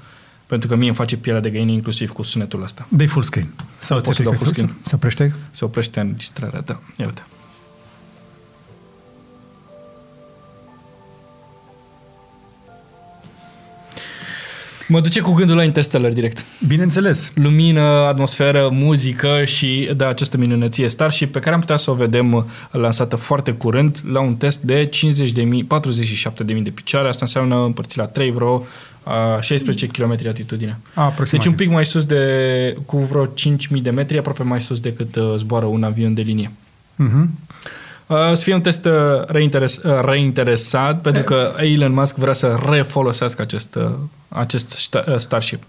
[0.45, 2.87] pentru că mie îmi face pielea de găină inclusiv cu sunetul ăsta.
[2.89, 3.49] Dai full screen.
[3.77, 4.75] Sau Pot să ți-e dau frică full screen.
[4.85, 5.35] Se oprește?
[5.51, 6.79] Se oprește înregistrarea, da.
[6.97, 7.23] Ia uite.
[14.93, 16.45] Mă duce cu gândul la Interstellar direct.
[16.67, 17.31] Bineînțeles.
[17.35, 22.33] lumină, atmosferă, muzică și da, această minunăție Starship pe care am putea să o vedem
[22.33, 24.91] uh, lansată foarte curând la un test de 50.000,
[26.55, 27.07] 47.000 de picioare.
[27.07, 28.65] Asta înseamnă împărțit la 3 vreo
[29.03, 30.79] uh, 16 km atitudine.
[30.93, 31.31] Aproximativ.
[31.31, 35.15] Deci un pic mai sus de, cu vreo 5.000 de metri, aproape mai sus decât
[35.15, 36.51] uh, zboară un avion de linie.
[36.95, 37.29] Mhm.
[38.07, 38.93] Uh, să fie un test uh,
[39.25, 43.85] reinteres, uh, reinteresat, pentru că Elon Musk vrea să refolosească acest, uh,
[44.29, 45.63] acest sta- uh, Starship.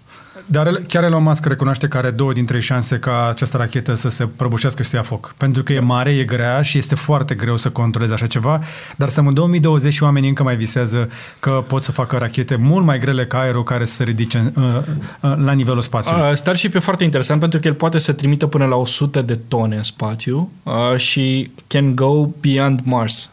[0.47, 4.09] Dar el- chiar Elon Musk recunoaște că are două dintre șanse ca această rachetă să
[4.09, 5.35] se prăbușească și să ia foc.
[5.37, 8.61] Pentru că e mare, e grea și este foarte greu să controlezi așa ceva,
[8.97, 11.09] dar să în 2020 și oamenii încă mai visează
[11.41, 14.65] că pot să facă rachete mult mai grele ca aerul care să se ridice în-
[14.65, 14.75] uh,
[15.21, 16.29] uh, la nivelul spațiului.
[16.31, 19.39] Uh, Starship e foarte interesant pentru că el poate să trimită până la 100 de
[19.49, 23.31] tone în spațiu uh, și can go beyond Mars.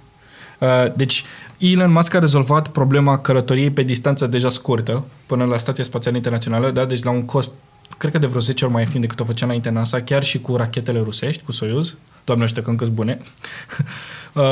[0.60, 1.24] Uh, deci
[1.62, 6.72] Elon Musk a rezolvat problema călătoriei pe distanță deja scurtă până la Stația Spațială Internațională,
[6.72, 6.86] da?
[6.86, 7.52] deci la un cost
[7.98, 10.40] cred că de vreo 10 ori mai ieftin decât o făcea înainte NASA, chiar și
[10.40, 11.98] cu rachetele rusești, cu Soyuz.
[12.24, 13.20] Doamne ăștia că încă bune.
[14.34, 14.44] uh,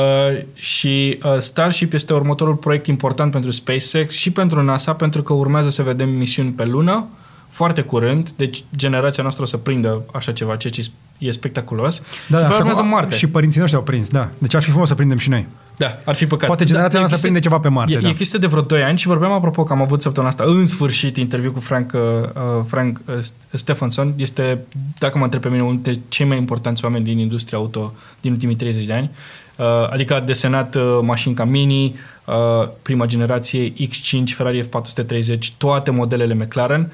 [0.54, 5.68] și uh, Starship este următorul proiect important pentru SpaceX și pentru NASA, pentru că urmează
[5.68, 7.06] să vedem misiuni pe lună
[7.48, 11.94] foarte curând, deci generația noastră o să prindă așa ceva, ceea ce e spectaculos.
[11.94, 13.14] și Da, da, și urmează acum- Marte.
[13.14, 14.28] Și părinții noștri au prins, da.
[14.38, 15.46] Deci ar fi frumos să prindem și noi.
[15.76, 16.46] Da, ar fi păcat.
[16.46, 18.08] Poate generația da, noastră e chestie- prinde ceva pe Marte, E, da.
[18.08, 20.64] e chestie de vreo 2 ani și vorbeam apropo că am avut săptămâna asta în
[20.66, 22.00] sfârșit interviu cu Frank, uh,
[22.34, 23.14] uh, Frank uh,
[23.50, 24.12] Stephenson.
[24.16, 24.58] Este,
[24.98, 28.32] dacă mă întreb pe mine, unul dintre cei mai importanți oameni din industria auto din
[28.32, 29.10] ultimii 30 de ani.
[29.56, 35.90] Uh, adică a desenat uh, mașini ca Mini, uh, prima generație, X5, Ferrari F430, toate
[35.90, 36.92] modelele McLaren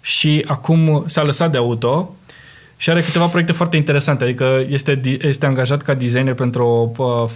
[0.00, 2.14] și acum s-a lăsat de auto
[2.76, 7.04] și are câteva proiecte foarte interesante, adică este, di- este angajat ca designer pentru o
[7.04, 7.30] uh,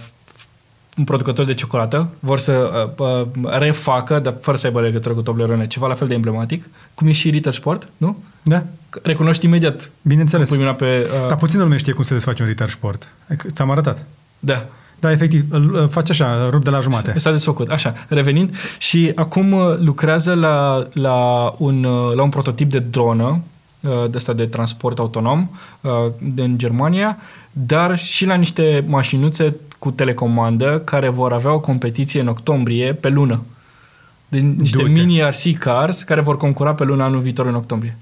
[0.97, 5.21] un producător de ciocolată, vor să uh, uh, refacă, dar fără să aibă legătură cu
[5.21, 8.23] Toblerone, ceva la fel de emblematic, cum e și Ritter Sport, nu?
[8.43, 8.63] Da?
[9.03, 10.49] Recunoști imediat Bineînțeles.
[10.49, 11.09] pui mâna pe...
[11.21, 13.07] Uh, Dar puțin lume știe cum se desface un Ritter Sport.
[13.53, 14.05] Ți-am arătat.
[14.39, 14.65] da.
[15.01, 17.13] Da, efectiv, îl îl faci așa, rup de la jumate.
[17.17, 17.69] S-a desfăcut.
[17.69, 18.55] Așa, revenind.
[18.77, 21.15] Și acum uh, lucrează la, la,
[21.57, 23.37] un, uh, la un prototip de dronă uh,
[23.81, 25.49] de asta de transport autonom
[25.81, 25.91] uh,
[26.33, 27.17] din Germania,
[27.51, 33.09] dar și la niște mașinuțe cu telecomandă care vor avea o competiție în octombrie pe
[33.09, 33.41] lună.
[34.27, 34.89] De niște Du-te.
[34.89, 37.97] mini RC cars care vor concura pe luna anul viitor în octombrie.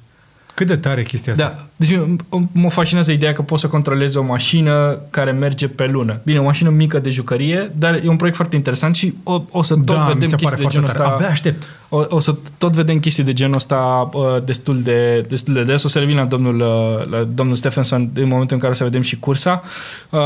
[0.53, 1.43] Cât de tare e chestia asta?
[1.55, 1.65] Da.
[1.75, 6.19] Deci m- mă fascinează ideea că poți să controlezi o mașină care merge pe lună.
[6.23, 9.61] Bine, o mașină mică de jucărie, dar e un proiect foarte interesant și o, o
[9.61, 11.03] să tot da mi vedem se chestii pare de foarte genul tare.
[11.03, 11.15] ăsta.
[11.15, 11.67] Abia aștept.
[11.89, 15.83] O, o să tot vedem chestii de genul ăsta uh, destul, de, destul de des.
[15.83, 18.83] O să revin la domnul, uh, la domnul Stephenson în momentul în care o să
[18.83, 19.61] vedem și cursa.
[20.09, 20.19] Uh,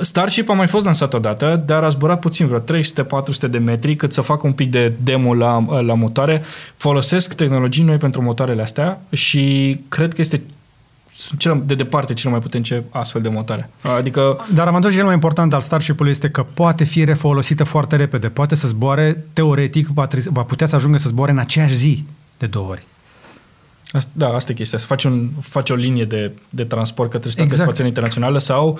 [0.00, 4.12] Starship a mai fost lansat odată, dar a zburat puțin, vreo 300-400 de metri, cât
[4.12, 6.42] să facă un pic de demo la, uh, la motoare.
[6.76, 10.42] Folosesc tehnologii noi pentru motoarele astea și cred că este
[11.18, 13.70] sunt cel, de departe cele mai puternice astfel de motoare.
[13.82, 18.28] Adică Dar avantajul cel mai important al Starship-ului este că poate fi refolosită foarte repede.
[18.28, 22.04] Poate să zboare, teoretic, va, tre- va putea să ajungă să zboare în aceeași zi
[22.38, 22.86] de două ori.
[23.90, 24.78] Asta, da, asta e chestia.
[24.78, 27.62] Să faci, un, faci o linie de, de transport către Stația Exact.
[27.62, 28.78] Spațială Internațională sau...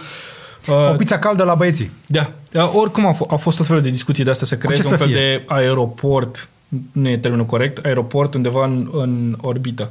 [0.67, 1.91] O Uh, pizza caldă la băieții.
[2.07, 4.81] da, da, oricum a, f- a fost tot felul de discuții de astea să creezi
[4.81, 5.17] ce un să fel fie?
[5.17, 6.49] de aeroport,
[6.93, 9.91] nu e termenul corect, aeroport undeva în, în orbită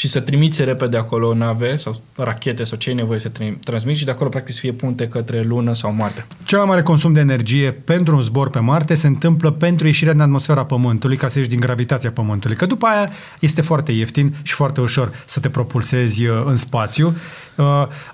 [0.00, 3.98] și să trimiți repede acolo nave sau rachete sau ce ai nevoie să tri- transmiți
[3.98, 6.26] și de acolo practic să fie punte către lună sau Marte.
[6.44, 10.12] Cel mai mare consum de energie pentru un zbor pe Marte se întâmplă pentru ieșirea
[10.12, 12.56] din atmosfera Pământului ca să ieși din gravitația Pământului.
[12.56, 13.10] Că după aia
[13.40, 17.16] este foarte ieftin și foarte ușor să te propulsezi uh, în spațiu.
[17.56, 17.64] Uh,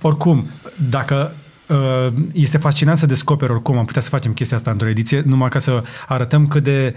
[0.00, 0.46] oricum,
[0.90, 1.34] dacă
[1.66, 5.48] uh, este fascinant să descoperi oricum, am putea să facem chestia asta într-o ediție, numai
[5.48, 6.94] ca să arătăm cât de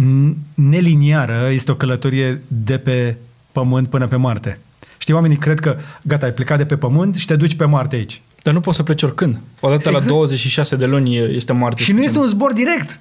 [0.00, 3.16] n- neliniară este o călătorie de pe
[3.52, 4.58] Pământ până pe Marte.
[4.98, 7.96] Știi, oamenii cred că, gata, ai plecat de pe Pământ și te duci pe Marte
[7.96, 8.22] aici.
[8.42, 9.38] Dar nu poți să pleci oricând.
[9.60, 10.04] Odată Exact.
[10.06, 11.82] la 26 de luni e- este Marte.
[11.82, 13.00] Și nu este un zbor direct.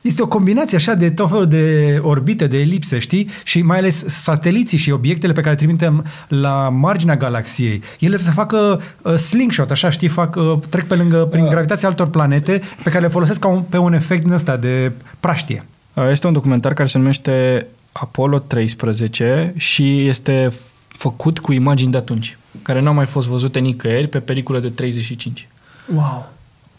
[0.00, 3.28] Este o combinație așa de tot felul de orbite, de elipse, știi?
[3.44, 7.82] Și mai ales sateliții și obiectele pe care le trimitem la marginea galaxiei.
[7.98, 10.08] Ele să facă uh, slingshot, așa, știi?
[10.08, 11.50] Fac, uh, trec pe lângă, prin Da.
[11.50, 14.92] gravitația altor planete pe care le folosesc ca un, pe un efect din ăsta de
[15.20, 15.64] praștie.
[15.94, 20.52] Uh, Este un documentar care se numește Apollo 13 și este
[20.88, 25.48] făcut cu imagini de atunci, care n-au mai fost văzute nicăieri pe periculă de 35.
[25.94, 26.32] Wow!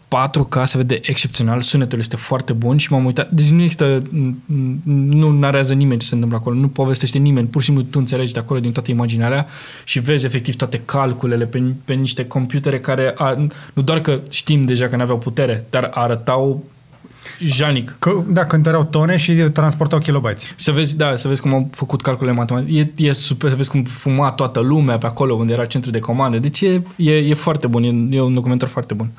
[0.08, 3.32] 4K se vede excepțional, sunetul este foarte bun și m-am uitat.
[3.32, 4.34] Deci nu există, n-
[4.86, 8.34] nu narează nimeni ce se întâmplă acolo, nu povestește nimeni, pur și simplu tu înțelegi
[8.34, 9.48] de acolo din toate imaginea alea
[9.84, 13.38] și vezi efectiv toate calculele pe, pe niște computere care a,
[13.74, 16.64] nu doar că știm deja că nu aveau putere, dar arătau
[17.40, 17.96] janic.
[18.00, 20.54] Că, da, cântăreau tone și transportau kilobytes.
[20.56, 22.92] Să vezi, da, să vezi cum au făcut calculele matematice.
[22.96, 26.00] E, e super, să vezi cum fuma toată lumea pe acolo unde era centru de
[26.00, 26.38] comandă.
[26.38, 29.10] Deci e, e, e foarte bun, e, e un documentar foarte bun.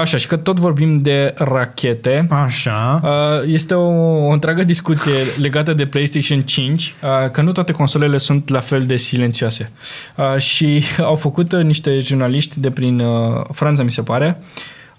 [0.00, 3.00] Așa, și că tot vorbim de rachete, Așa.
[3.04, 3.88] Uh, Este o,
[4.26, 5.12] o întreagă discuție
[5.46, 9.70] legată de PlayStation 5, uh, că nu toate consolele sunt la fel de silențioase.
[10.16, 14.38] Uh, Și au făcut uh, niște jurnaliști de prin uh, Franța, mi se pare,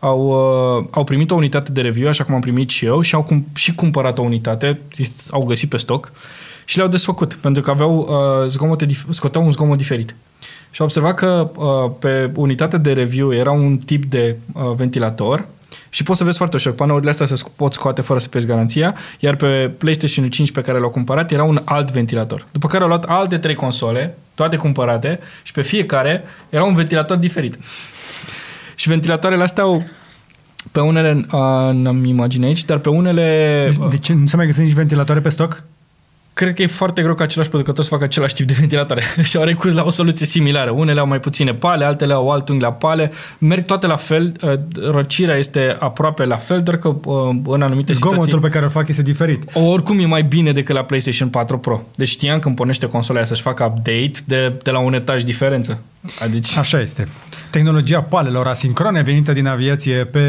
[0.01, 3.15] au, uh, au primit o unitate de review, așa cum am primit și eu, și
[3.15, 4.79] au cum, și cumpărat o unitate,
[5.29, 6.11] au găsit pe stoc
[6.65, 10.15] și le-au desfăcut, pentru că aveau uh, zgomote, dif- scoteau un zgomot diferit.
[10.71, 15.45] Și au observat că uh, pe unitatea de review era un tip de uh, ventilator
[15.89, 16.73] și poți să vezi foarte ușor.
[16.73, 20.61] Panourile astea se sc- pot scoate fără să pierzi garanția, iar pe PlayStation 5 pe
[20.61, 22.47] care l-au cumpărat era un alt ventilator.
[22.51, 27.17] După care au luat alte trei console, toate cumpărate, și pe fiecare era un ventilator
[27.17, 27.57] diferit.
[28.81, 29.83] Și ventilatoarele astea au
[30.71, 33.65] pe unele, uh, n-am imagine aici, dar pe unele...
[33.65, 35.63] Deci, de ce nu se mai găsesc nici ventilatoare pe stoc?
[36.33, 39.37] Cred că e foarte greu ca același producător să facă același tip de ventilatoare și
[39.37, 40.71] au recurs la o soluție similară.
[40.71, 43.11] Unele au mai puține pale, altele au alt unghi la pale.
[43.37, 44.53] Merg toate la fel, uh,
[44.91, 48.47] răcirea este aproape la fel, doar că uh, în anumite Zgomotul situații...
[48.47, 49.43] pe care îl fac este diferit.
[49.53, 51.81] Oricum e mai bine decât la PlayStation 4 Pro.
[51.95, 55.81] Deci știam când pornește consola aia să-și facă update de, de la un etaj diferență.
[56.31, 57.07] Deci, Așa este.
[57.49, 60.21] Tehnologia palelor asincrone venită din aviație pe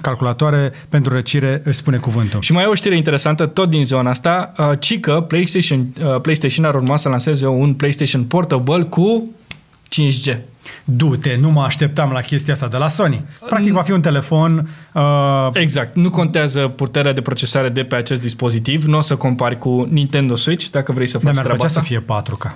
[0.00, 2.40] calculatoare pentru răcire își spune cuvântul.
[2.40, 6.20] Și mai e o știre interesantă, tot din zona asta, uh, ci că PlayStation, uh,
[6.20, 9.34] PlayStation ar urma să lanseze un PlayStation Portable cu
[9.88, 10.36] 5G.
[10.84, 13.24] Du-te, nu mă așteptam la chestia asta de la Sony.
[13.48, 15.02] Practic va fi un telefon uh,
[15.52, 15.96] Exact.
[15.96, 18.84] Nu contează puterea de procesare de pe acest dispozitiv.
[18.84, 21.78] Nu o să compari cu Nintendo Switch, dacă vrei să dar faci mi-ar treaba plăcea
[21.78, 21.80] asta.
[21.80, 22.54] să fie 4K.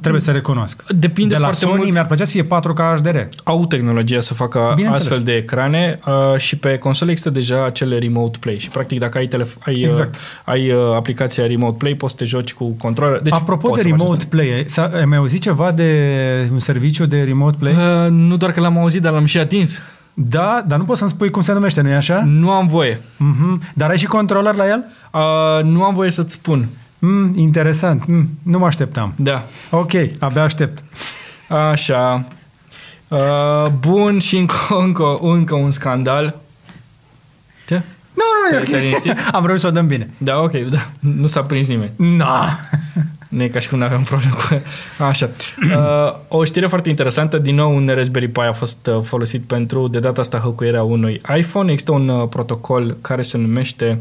[0.00, 0.84] Trebuie să recunosc.
[0.88, 1.92] Depinde de la foarte Sony mult.
[1.92, 3.16] mi-ar plăcea să fie 4K HDR.
[3.44, 5.06] Au tehnologia să facă Bineînțeles.
[5.06, 9.18] astfel de ecrane uh, și pe console există deja acele remote play și practic dacă
[9.18, 10.14] ai, telef- ai, Exact.
[10.14, 13.20] uh, ai uh, aplicația remote play poți să te joci cu controller.
[13.20, 16.58] Deci Apropo poți de să faci remote play, s-a, ai mai auzit ceva de un
[16.58, 17.72] serviciu de remote play?
[17.72, 18.04] asta.
[18.04, 19.78] Uh, nu doar că l-am auzit, dar l-am și atins.
[20.14, 22.22] Da, dar nu poți să-mi spui cum se numește, nu-i așa?
[22.26, 23.00] Nu am voie.
[23.16, 23.62] Mhm.
[23.74, 24.84] Dar ai și controller la el?
[25.12, 26.68] Uh, nu am voie să-ți spun.
[26.98, 28.06] Mm, interesant.
[28.06, 29.12] Mm, nu mă așteptam.
[29.16, 29.44] Da.
[29.70, 30.82] Ok, abia aștept.
[31.48, 32.24] Așa.
[33.08, 36.36] Uh, bun și încă, încă, încă un scandal.
[37.66, 37.74] Ce?
[38.14, 39.12] Nu, nu, Te-ai- te-ai liniștit?
[39.32, 40.06] Am reușit să o dăm bine.
[40.18, 40.86] Da, ok, da.
[40.98, 41.90] Nu s-a prins nimeni.
[41.96, 42.24] No.
[43.28, 44.62] Nu e ca și cum nu aveam probleme cu...
[45.02, 45.30] Așa.
[45.74, 47.38] Uh, o știre foarte interesantă.
[47.38, 51.20] Din nou, un Raspberry Pi a fost uh, folosit pentru, de data asta, hăcuirea unui
[51.36, 51.70] iPhone.
[51.70, 54.00] Există un uh, protocol care se numește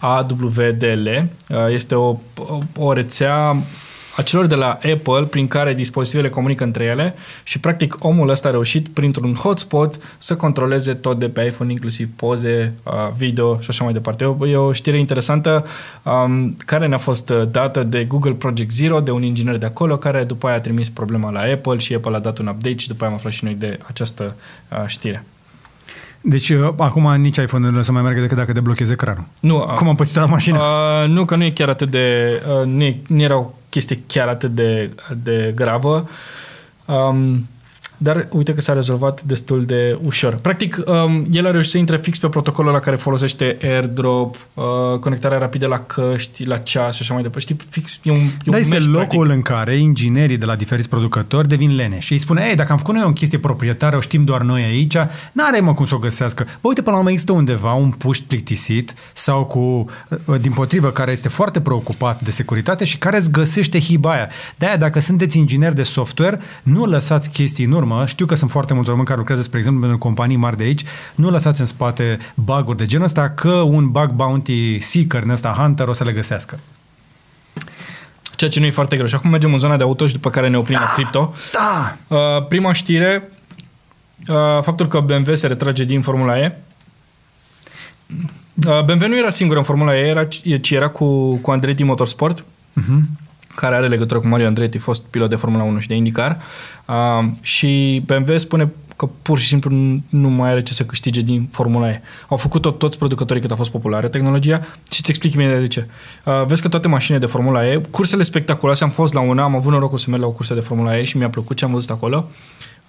[0.00, 1.08] AWDL.
[1.08, 2.16] Uh, este o,
[2.76, 3.56] o rețea
[4.16, 8.48] a celor de la Apple prin care dispozitivele comunică între ele și practic omul ăsta
[8.48, 13.66] a reușit printr-un hotspot să controleze tot de pe iPhone, inclusiv poze, uh, video și
[13.70, 14.24] așa mai departe.
[14.24, 15.66] E o, e o știre interesantă
[16.02, 19.96] um, care ne-a fost uh, dată de Google Project Zero, de un inginer de acolo,
[19.96, 22.88] care după aia a trimis problema la Apple și Apple a dat un update și
[22.88, 24.36] după aia am aflat și noi de această
[24.70, 25.24] uh, știre.
[26.20, 29.24] Deci, uh, acum nici iPhone-ul nu să mai meargă decât dacă deblochezi ecranul.
[29.40, 30.58] Nu, uh, Cum am pățit la mașină?
[30.58, 32.42] Uh, nu, că nu e chiar atât de...
[32.60, 34.90] Uh, nu, e, nu era o chestie chiar atât de,
[35.22, 36.08] de gravă.
[36.84, 37.48] Um,
[38.02, 40.34] dar uite că s-a rezolvat destul de ușor.
[40.34, 44.64] Practic, um, el a reușit să intre fix pe protocolul la care folosește AirDrop, uh,
[45.00, 47.52] conectarea rapidă la căști, la ceas și așa mai departe.
[47.52, 49.30] Știi, fix e un, e un Dar este mesh, locul practic.
[49.30, 52.78] în care inginerii de la diferiți producători devin lene și îi spune, ei, dacă am
[52.78, 54.96] făcut noi o chestie proprietară, o știm doar noi aici,
[55.32, 56.46] n-are mă cum să o găsească.
[56.60, 59.58] Bă, uite, până la urmă există undeva un puști plictisit sau cu,
[60.24, 64.28] uh, din potrivă, care este foarte preocupat de securitate și care îți găsește hiba aia.
[64.56, 67.88] De-aia, dacă sunteți inginer de software, nu lăsați chestii în urmă.
[68.06, 70.84] Știu că sunt foarte mulți români care lucrează, spre exemplu, pentru companii mari de aici.
[71.14, 75.54] Nu lăsați în spate bug-uri de genul ăsta, că un bug bounty seeker, în ăsta
[75.56, 76.58] hunter, o să le găsească.
[78.36, 79.06] Ceea ce nu e foarte greu.
[79.08, 81.34] Și acum mergem în zona de auto și după care ne oprim la cripto.
[81.52, 81.96] Da!
[82.08, 83.30] Uh, prima știre,
[84.28, 86.58] uh, faptul că BMW se retrage din Formula E.
[88.66, 90.24] Uh, BMW nu era singur în Formula E, era,
[90.60, 92.44] ci era cu, cu Andretti Motorsport,
[92.80, 93.00] Uh-huh.
[93.54, 96.38] Care are legătură cu Mario Andretti, fost pilot de Formula 1 și de IndyCar.
[96.86, 101.20] Uh, și BMW spune că pur și simplu nu- nu mai are ce să câștige
[101.20, 102.02] din Formula E.
[102.28, 104.58] Au făcut-o toți producătorii cât a fost populară tehnologia
[104.90, 105.86] și îți explic imediat de ce.
[106.24, 109.56] Uh, vezi că toate mașinile de Formula E, cursele spectaculoase, am fost la una, am
[109.56, 111.72] avut norocul să merg la o cursă de Formula E și mi-a plăcut ce am
[111.72, 112.28] văzut acolo,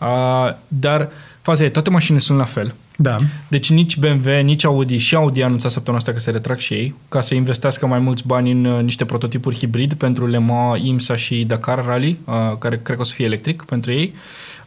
[0.02, 1.10] uh, dar
[1.42, 2.76] faza e, toate mașinile sunt la fel.
[2.96, 3.18] Da.
[3.48, 6.74] Deci nici BMW, nici Audi și Audi a anunțat săptămâna asta că se retrag și
[6.74, 10.82] ei ca să investească mai mulți bani în uh, niște prototipuri hibrid pentru Le Mans,
[10.84, 14.14] IMSA și Dakar Rally, uh, care cred că o să fie electric pentru ei.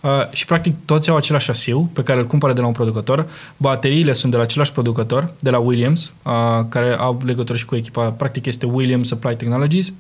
[0.01, 3.27] Uh, și practic toți au același șasiu pe care îl cumpără de la un producător.
[3.57, 6.33] Bateriile sunt de la același producător, de la Williams, uh,
[6.69, 9.93] care au legătură și cu echipa, practic este Williams Supply Technologies.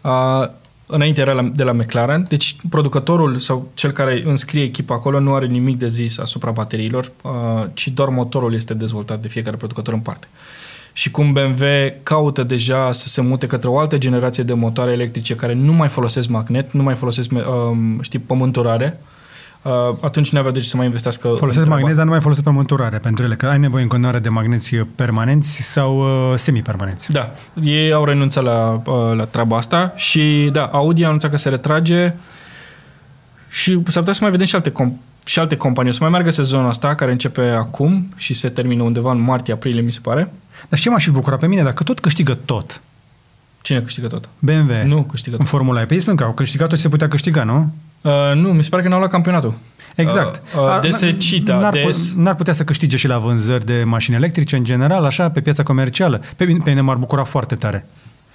[0.00, 0.48] Uh,
[0.86, 5.34] înainte era la, de la McLaren, deci producătorul sau cel care înscrie echipa acolo nu
[5.34, 7.32] are nimic de zis asupra bateriilor, uh,
[7.74, 10.26] ci doar motorul este dezvoltat de fiecare producător în parte.
[10.92, 11.64] Și cum BMW
[12.02, 15.88] caută deja să se mute către o altă generație de motoare electrice care nu mai
[15.88, 19.15] folosesc magnet, nu mai folosesc, um, știi, pământurare, uh,
[20.00, 21.96] atunci nu avea de ce să mai investească în Folosesc treaba magneți, asta.
[21.96, 25.62] dar nu mai folosesc pământurare pentru ele, că ai nevoie în continuare de magneți permanenți
[25.62, 27.10] sau uh, semipermanenți.
[27.12, 27.30] Da,
[27.62, 31.48] ei au renunțat la, uh, la treaba asta și da, Audi a anunțat că se
[31.48, 32.12] retrage
[33.48, 35.90] și s-ar putea să mai vedem și alte, com- și alte companii.
[35.90, 39.80] O să mai meargă sezonul ăsta, care începe acum și se termină undeva în martie-aprilie,
[39.80, 40.32] mi se pare.
[40.68, 41.62] Dar ce m-aș fi bucurat pe mine?
[41.62, 42.80] Dacă tot câștigă tot,
[43.62, 44.28] Cine câștigă tot?
[44.38, 45.50] BMW, Nu câștigă în tot.
[45.50, 47.72] Formula E, pe ei spun că au câștigat tot ce se putea câștiga, nu?
[48.00, 49.54] Uh, nu, mi se pare că n-au luat campionatul.
[49.94, 50.42] Exact.
[50.54, 52.14] Uh, uh, Ar- DS Cita, n-ar, DS...
[52.16, 55.62] n-ar putea să câștige și la vânzări de mașini electrice, în general, așa, pe piața
[55.62, 56.20] comercială.
[56.36, 57.86] Pe mine, pe mine m-ar bucura foarte tare.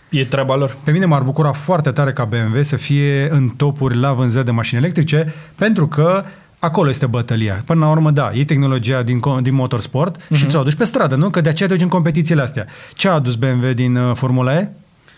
[0.09, 0.77] E treaba lor.
[0.83, 4.51] Pe mine m-ar bucura foarte tare ca BMW să fie în topuri la vânzări de
[4.51, 6.23] mașini electrice, pentru că
[6.59, 7.61] acolo este bătălia.
[7.65, 10.35] Până la urmă, da, e tehnologia din, co- din motorsport uh-huh.
[10.35, 11.29] și ți-o aduci pe stradă, nu?
[11.29, 12.65] Că de aceea te duci în competițiile astea.
[12.93, 14.69] Ce a adus BMW din uh, Formula E?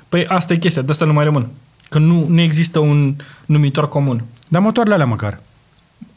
[0.09, 1.47] Păi asta e chestia, de asta nu mai rămân.
[1.93, 4.23] Că nu, nu există un numitor comun.
[4.47, 5.39] Dar motoarele alea măcar.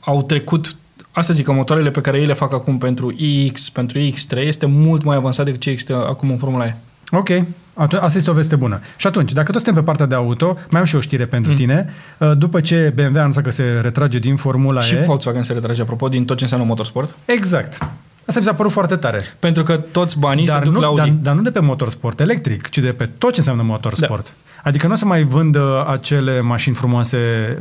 [0.01, 0.77] Au trecut,
[1.11, 4.67] asta zic, că motoarele pe care ei le fac acum pentru iX, pentru X3, este
[4.67, 6.77] mult mai avansat decât ce există acum în Formula E.
[7.11, 7.29] Ok,
[7.75, 8.81] Atu- asta este o veste bună.
[8.97, 11.51] Și atunci, dacă tot suntem pe partea de auto, mai am și o știre pentru
[11.51, 11.57] mm.
[11.57, 11.93] tine.
[12.19, 15.03] Uh, După ce BMW a anunțat că se retrage din Formula Și E...
[15.07, 17.15] Volkswagen se retrage, apropo, din tot ce înseamnă motorsport.
[17.25, 17.79] Exact.
[18.27, 19.21] Asta mi s-a părut foarte tare.
[19.39, 21.01] Pentru că toți banii Dar se duc nu, la Audi.
[21.01, 24.35] dar, dar nu de pe motorsport electric, ci de pe tot ce înseamnă motorsport.
[24.67, 27.19] Adică nu o să mai vândă acele mașini frumoase,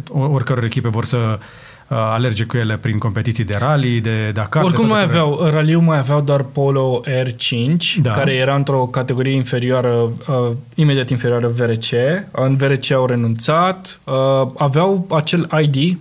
[0.09, 4.63] o- oricăror echipe vor să uh, alerge cu ele prin competiții de rally, de Dakar.
[4.63, 5.33] Oricum de mai toate felele.
[5.35, 8.11] aveau, raliul mai aveau doar Polo R5, Da.
[8.11, 9.89] care era într-o categorie inferioară,
[10.27, 11.91] uh, imediat inferioară VRC.
[12.31, 13.99] În VRC au renunțat.
[14.03, 14.13] Uh,
[14.57, 15.97] aveau acel ID,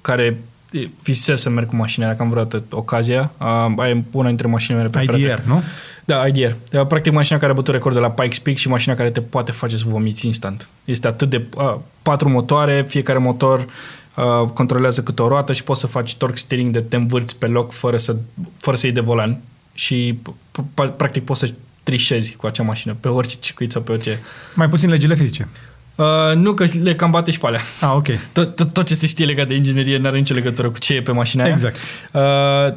[0.00, 0.38] care
[0.72, 3.32] e, visez să merg cu mașina aia, că am vreodată ocazia.
[3.78, 5.22] Uh, e una dintre mașinile mele preferate.
[5.22, 5.62] IDR, nu?
[6.06, 6.52] Da, IDR.
[6.70, 9.52] E, Practic mașina care a bătut recordul la Pikes Peak și mașina care te poate
[9.52, 10.68] face să vomiți instant.
[10.84, 11.46] Este atât de...
[11.56, 13.66] Uh, patru motoare, fiecare motor
[14.14, 17.46] uh, controlează câte o roată și poți să faci torque steering de te învârți pe
[17.46, 18.16] loc fără să,
[18.56, 19.40] fără să iei de volan.
[19.74, 21.52] Și p- p- practic poți să
[21.82, 24.20] trișezi cu acea mașină pe orice circuit sau pe orice...
[24.54, 25.48] Mai puțin legile fizice.
[25.96, 27.60] Uh, nu că le cam bate și pe alea.
[27.80, 28.06] Ah, ok.
[28.32, 30.94] Tot, tot, tot ce se știe legat de inginerie nu are nicio legătură cu ce
[30.94, 31.52] e pe mașina aia.
[31.52, 31.76] Exact.
[32.12, 32.20] Uh,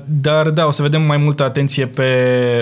[0.05, 2.07] dar da, o să vedem mai multă atenție pe,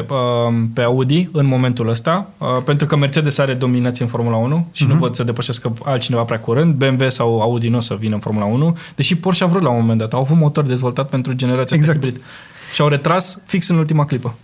[0.10, 4.68] uh, pe Audi în momentul ăsta, uh, pentru că Mercedes are dominație în Formula 1
[4.72, 4.88] și uh-huh.
[4.88, 5.02] nu Mhm.
[5.02, 6.74] văd să depășească altcineva prea curând.
[6.74, 9.70] BMW sau Audi nu o să vină în Formula 1, deși Porsche a vrut la
[9.70, 10.14] un moment dat.
[10.14, 11.98] Au avut motor dezvoltat pentru generația Exact.
[11.98, 12.26] asta hibrid.
[12.74, 14.36] Și au retras fix în ultima clipă.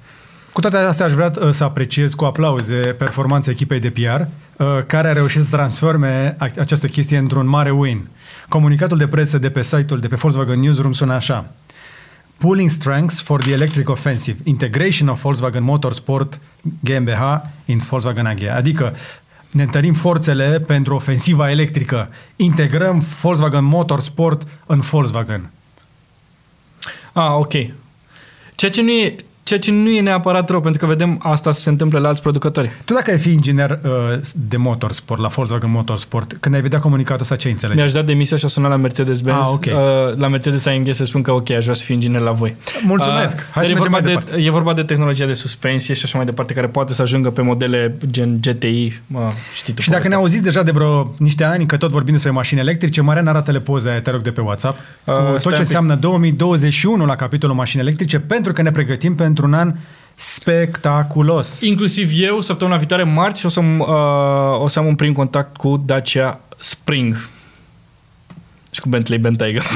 [0.54, 4.28] Cu toate astea aș vrea uh, să apreciez cu aplauze performanța echipei de PR, uh,
[4.88, 8.08] care a reușit să transforme ac- această chestie într-un mare win.
[8.50, 11.46] Comunicatul de presă de pe site-ul de pe Volkswagen Newsroom sună așa.
[12.38, 14.38] Pooling strengths for the electric offensive.
[14.44, 16.40] Integration of Volkswagen Motorsport
[16.80, 17.22] GmbH
[17.66, 18.44] in Volkswagen AG.
[18.44, 18.96] Adică
[19.52, 22.10] ne întărim forțele pentru ofensiva electrică.
[22.36, 25.50] Integrăm Volkswagen Motorsport în Volkswagen.
[27.14, 27.52] Ah, ok.
[28.56, 31.70] Ceea ce nu e, ceea ce nu e neapărat rău, pentru că vedem asta se
[31.70, 32.72] întâmplă la alți producători.
[32.86, 33.90] Tu dacă ai fi inginer uh,
[34.36, 37.78] de motorsport, la Volkswagen Motorsport, când ai vedea comunicatul ăsta, ce înțelegi?
[37.78, 39.38] Mi-aș da demisia și a sunat la Mercedes-Benz.
[39.46, 39.66] Ah, ok.
[39.66, 42.56] uh, la Mercedes AMG să spun că ok, aș vrea să fiu inginer la voi.
[42.86, 43.36] Mulțumesc!
[43.38, 44.46] Uh, Hai dar să e, mergem vorba mai de, departe.
[44.46, 47.42] e vorba de tehnologia de suspensie și așa mai departe, care poate să ajungă pe
[47.42, 49.02] modele gen GTI.
[49.08, 50.18] Mă, știi tu Și dacă ne povestea.
[50.18, 53.90] auziți deja de vreo niște ani că tot vorbim despre mașini electrice, Marian arată-le poza
[53.90, 55.58] aia, te rog, de pe WhatsApp, cu Uh, stai un tot ce pic.
[55.58, 59.76] înseamnă 2021 la capitolul mașini electrice, pentru că ne pregătim pentru un an
[60.16, 61.62] spectaculos.
[61.62, 65.84] Inclusiv eu, săptămâna viitoare, marți, o să, uh, o să am un prim contact cu
[65.86, 67.30] Dacia Spring.
[68.72, 69.62] Și cu Bentley Bentayga.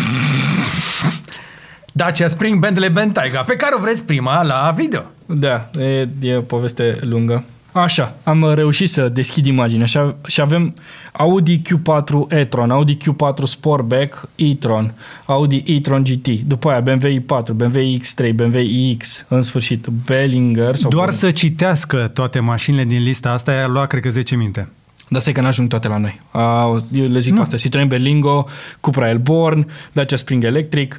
[1.92, 5.04] Dacia Spring Bentley Bentayga, pe care o vreți prima la video.
[5.26, 7.44] Da, e, e o poveste lungă.
[7.82, 10.74] Așa, am reușit să deschid imaginea așa, și avem
[11.12, 14.94] Audi Q4 e-tron, Audi Q4 Sportback e-tron,
[15.26, 20.76] Audi e-tron GT, după aia BMW i4, BMW X3, BMW iX, în sfârșit, Bellinger.
[20.76, 24.36] Sau Doar cum- să citească toate mașinile din lista asta, i-a luat, cred că, 10
[24.36, 24.70] minute.
[25.10, 26.22] Dar stai că n-ajung toate la noi.
[26.34, 27.38] Uh, eu le zic Nu.
[27.38, 27.42] nu.
[27.44, 27.58] asta.
[27.58, 28.46] Citroen Berlingo,
[28.80, 30.98] Cupra Elborn, Dacia Spring Electric,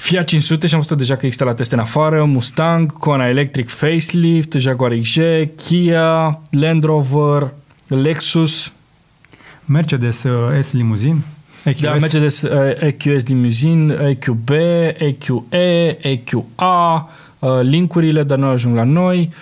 [0.00, 3.68] Fiat 500 și am văzut deja că există la teste în afară, Mustang, Kona Electric
[3.68, 5.18] Facelift, Jaguar XJ,
[5.56, 7.52] Kia, Land Rover,
[7.86, 8.72] Lexus,
[9.64, 11.24] Mercedes uh, S Limousine,
[11.64, 11.80] EQS.
[11.80, 14.48] da, Mercedes uh, EQS Limousine, EQB,
[14.96, 19.32] EQE, EQA, uh, linkurile, dar nu ajung la noi,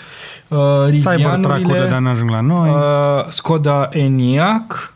[0.48, 0.58] uh,
[0.90, 2.68] Cybertruck-urile, Rivianurile, dar n-ajung la noi.
[2.68, 4.94] Uh, Skoda Enyaq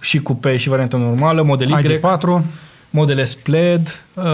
[0.00, 2.42] și cupe și varianta normală, model Y, ID4,
[2.94, 4.24] modele SPLED, uh,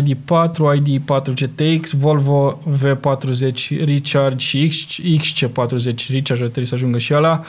[0.00, 7.12] ID4, ID4 GTX, Volvo V40 Recharge și X, XC40 Recharge ar trebui să ajungă și
[7.12, 7.44] ala.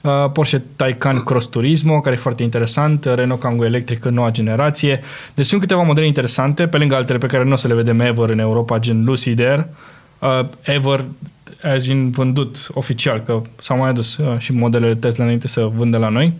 [0.00, 5.00] Uh, Porsche Taycan Cross Turismo, care e foarte interesant, Renault Kangoo electrică noua generație.
[5.34, 8.00] Deci sunt câteva modele interesante, pe lângă altele pe care nu o să le vedem
[8.00, 9.66] ever în Europa, gen Lucid Air.
[10.18, 11.04] Uh, ever,
[11.74, 15.96] as in vândut oficial, că s-au mai adus uh, și modelele Tesla înainte să vândă
[15.96, 16.32] la noi.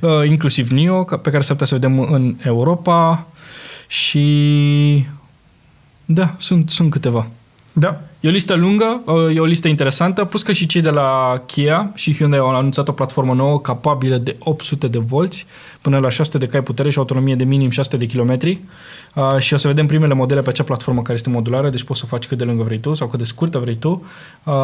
[0.00, 3.26] Uh, inclusiv NIO, ca- pe care s-ar putea să vedem în Europa
[3.86, 5.06] și
[6.04, 7.26] da, sunt, sunt câteva.
[7.72, 8.00] da.
[8.20, 11.42] E o listă lungă, uh, e o listă interesantă, plus că și cei de la
[11.46, 15.46] Kia și Hyundai au anunțat o platformă nouă capabilă de 800 de volți
[15.80, 18.60] până la 600 de cai putere și autonomie de minim 600 de kilometri
[19.14, 21.98] uh, și o să vedem primele modele pe acea platformă care este modulară, deci poți
[21.98, 24.06] să o faci cât de lungă vrei tu sau cât de scurtă vrei tu,
[24.44, 24.54] uh,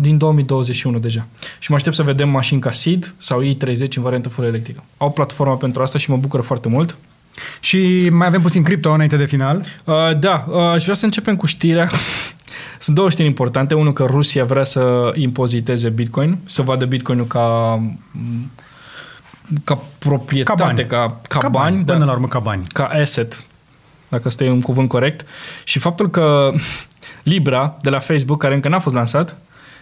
[0.00, 1.26] din 2021 deja.
[1.58, 4.84] Și mă aștept să vedem mașini ca SID sau i30 în variantă full electrică.
[4.96, 6.96] Au platforma pentru asta și mă bucură foarte mult.
[7.60, 9.62] Și mai avem puțin cripto înainte de final.
[9.84, 11.90] Uh, da, uh, aș vrea să începem cu știrea.
[12.82, 13.74] Sunt două știri importante.
[13.74, 17.78] Unul că Rusia vrea să impoziteze Bitcoin, să vadă Bitcoinul ca
[19.64, 20.86] ca proprietate, Ca bani.
[20.86, 22.62] ca, ca, ca bani, Până da, la urmă ca bani.
[22.72, 23.44] ca asset,
[24.08, 25.26] dacă ăsta e un cuvânt corect.
[25.64, 26.52] Și faptul că
[27.22, 29.36] Libra de la Facebook, care încă n-a fost lansat,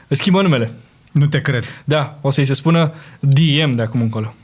[0.09, 0.73] își schimbă numele.
[1.13, 1.65] Nu te cred.
[1.85, 4.35] Da, o să-i se spună DM de acum încolo.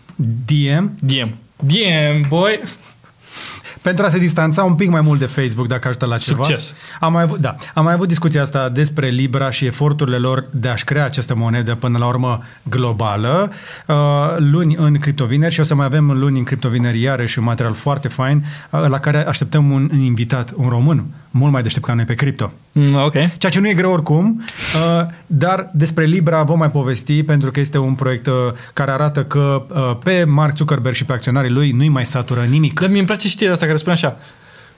[0.47, 0.95] DM?
[1.01, 1.35] DM.
[1.57, 2.61] DM, boy!
[3.87, 6.43] Pentru a se distanța un pic mai mult de Facebook, dacă ajută la ceva.
[6.43, 6.75] Succes.
[7.01, 10.69] Am mai avut, da, am mai avut discuția asta despre Libra și eforturile lor de
[10.69, 13.51] a-și crea această monedă până la urmă globală.
[13.87, 13.95] Uh,
[14.39, 18.09] luni în criptovineri și o să mai avem luni în criptovineri iarăși un material foarte
[18.09, 22.05] fain uh, la care așteptăm un, un invitat, un român, mult mai deștept ca noi
[22.05, 22.53] pe cripto.
[22.73, 23.13] Mm, ok.
[23.13, 24.43] Ceea ce nu e greu oricum,
[24.75, 28.35] uh, dar despre Libra vom mai povesti pentru că este un proiect uh,
[28.73, 32.81] care arată că uh, pe Mark Zuckerberg și pe acționarii lui nu-i mai satură nimic.
[32.81, 34.19] Dar mie îmi place știrea asta care spune așa.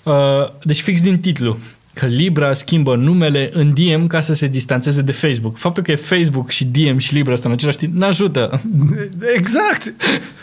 [0.03, 1.59] Uh, deci fix din titlu
[1.95, 5.57] că Libra schimbă numele în DM ca să se distanțeze de Facebook.
[5.57, 8.61] Faptul că e Facebook și DM și Libra sunt în același timp, n-ajută.
[9.37, 9.95] Exact!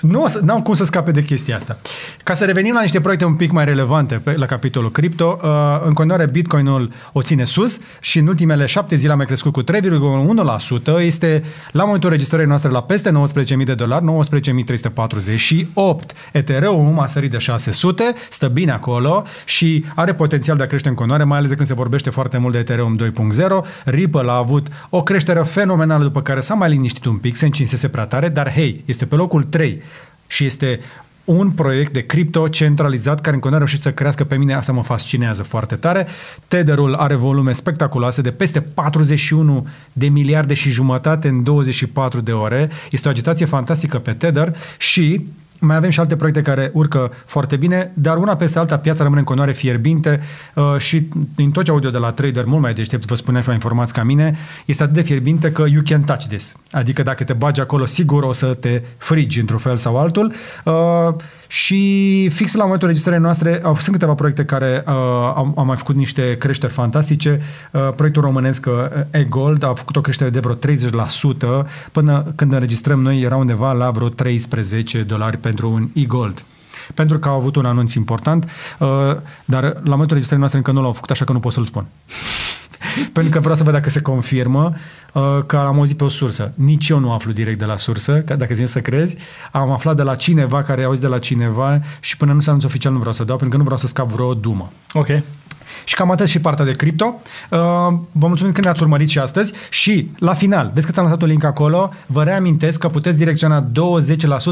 [0.02, 1.80] Nu o să, n-am cum să scape de chestia asta.
[2.24, 5.50] Ca să revenim la niște proiecte un pic mai relevante pe, la capitolul cripto, uh,
[5.86, 9.64] în continuare Bitcoinul o ține sus și în ultimele șapte zile a mai crescut cu
[9.64, 9.68] 3,1%.
[11.00, 13.12] Este la momentul registrării noastre la peste
[13.58, 14.12] 19.000 de dolari, 19.348.
[16.32, 20.96] Ethereum a sărit de 600, stă bine acolo și are potențial de a crește în
[20.96, 23.84] continuare, mai ales de când se vorbește foarte mult de Ethereum 2.0.
[23.84, 27.88] Ripple a avut o creștere fenomenală după care s-a mai liniștit un pic, se încinsese
[27.88, 29.82] prea tare, dar hei, este pe locul 3
[30.28, 30.80] și este
[31.26, 34.72] un proiect de cripto centralizat care în continuare a reușit să crească pe mine, asta
[34.72, 36.08] mă fascinează foarte tare.
[36.48, 42.70] Tetherul are volume spectaculoase de peste 41 de miliarde și jumătate în 24 de ore.
[42.92, 45.26] Este o agitație fantastică pe Tether și
[45.66, 49.20] mai avem și alte proiecte care urcă foarte bine, dar una peste alta piața rămâne
[49.20, 50.20] în continuare fierbinte
[50.53, 53.47] uh, și din tot ce audio de la trader, mult mai deștept, vă spuneam și
[53.47, 56.55] mai informați ca mine, este atât de fierbinte că you can touch this.
[56.72, 60.34] Adică dacă te bagi acolo, sigur o să te frigi într-un fel sau altul.
[60.63, 60.74] Uh,
[61.48, 64.93] și fix la momentul registrării noastre au sunt câteva proiecte care uh,
[65.36, 67.41] au, au mai făcut niște creșteri fantastice.
[67.72, 68.74] Uh, proiectul românesc uh,
[69.12, 70.56] e-Gold a făcut o creștere de vreo
[71.64, 76.43] 30% până când înregistrăm noi era undeva la vreo 13 dolari pentru un e-Gold
[76.93, 78.88] pentru că au avut un anunț important, uh,
[79.46, 81.86] dar la momentul registrării noastre încă nu l-au făcut, așa că nu pot să-l spun.
[83.14, 84.74] Pentru că vreau să văd dacă se confirmă
[85.14, 86.52] uh, că am auzit pe o sursă.
[86.56, 89.18] Nici eu nu aflu direct de la sursă, că dacă zi să crezi.
[89.52, 92.48] Am aflat de la cineva care a auzit de la cineva și până nu s-a
[92.48, 94.70] anunț oficial nu vreau să dau, pentru că nu vreau să scap vreo dumă.
[94.94, 95.08] Ok.
[95.84, 97.06] Și cam atât și partea de cripto.
[97.06, 97.58] Uh,
[98.12, 101.28] vă mulțumim că ne-ați urmărit și astăzi și la final, vezi că ți-am lăsat un
[101.28, 103.66] link acolo, vă reamintesc că puteți direcționa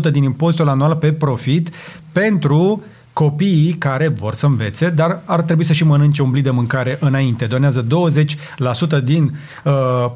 [0.09, 1.69] 20% din impozitul anual pe profit
[2.11, 6.49] pentru copiii care vor să învețe, dar ar trebui să și mănânce un blid de
[6.49, 7.45] mâncare înainte.
[7.45, 7.85] Donează
[8.99, 9.73] 20% din uh,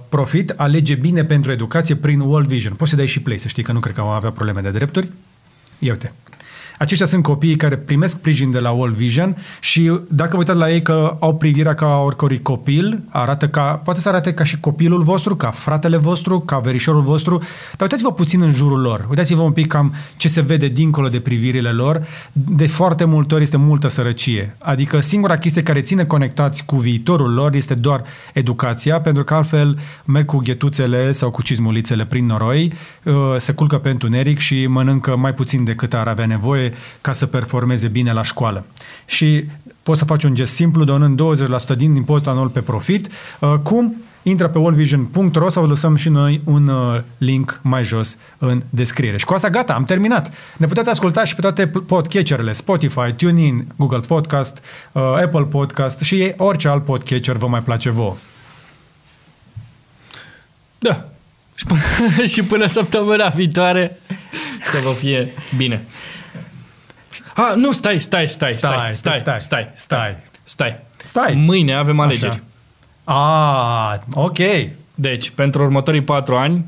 [0.10, 2.74] profit, alege bine pentru educație prin World Vision.
[2.74, 4.70] Poți să dai și play, să știi că nu cred că au avea probleme de
[4.70, 5.10] drepturi.
[5.80, 6.12] Ia uite.
[6.78, 10.72] Aceștia sunt copiii care primesc sprijin de la World Vision și dacă vă uitați la
[10.72, 15.02] ei că au privirea ca oricărui copil, arată ca, poate să arate ca și copilul
[15.02, 17.38] vostru, ca fratele vostru, ca verișorul vostru,
[17.72, 19.06] dar uitați-vă puțin în jurul lor.
[19.10, 22.08] Uitați-vă un pic cam ce se vede dincolo de privirile lor.
[22.32, 24.56] De foarte multe ori este multă sărăcie.
[24.60, 28.04] Adică singura chestie care ține conectați cu viitorul lor este doar
[28.34, 32.97] educația, pentru că altfel merg cu ghetuțele sau cu cizmulițele prin noroi, uh,
[33.38, 37.88] se culcă pe întuneric și mănâncă mai puțin decât ar avea nevoie ca să performeze
[37.88, 38.66] bine la școală.
[39.06, 39.46] Și
[39.84, 41.22] poți să faci un gest simplu donând
[41.74, 43.10] 20% din impozitul anual pe profit.
[43.40, 43.96] Uh, cum?
[44.24, 49.18] Intră pe worldvision.ro sau lăsăm și noi un uh, link mai jos în descriere.
[49.18, 50.32] Și cu asta gata, am terminat.
[50.58, 56.34] Ne puteți asculta și pe toate podcatcherele, Spotify, TuneIn, Google Podcast, uh, Apple Podcast și
[56.38, 58.16] orice alt podcatcher vă mai place vouă.
[60.80, 61.17] Da.
[61.58, 61.82] Și până,
[62.34, 64.00] și până săptămâna viitoare
[64.66, 65.82] să vă fie bine.
[67.36, 70.80] Ah, nu, stai, stai, stai, stai, stai, stai, stai, stai, stai.
[71.04, 71.34] Stai.
[71.34, 72.42] Mâine avem alegeri.
[73.04, 74.38] Ah, ok.
[74.96, 76.66] Deci, pentru următorii patru ani,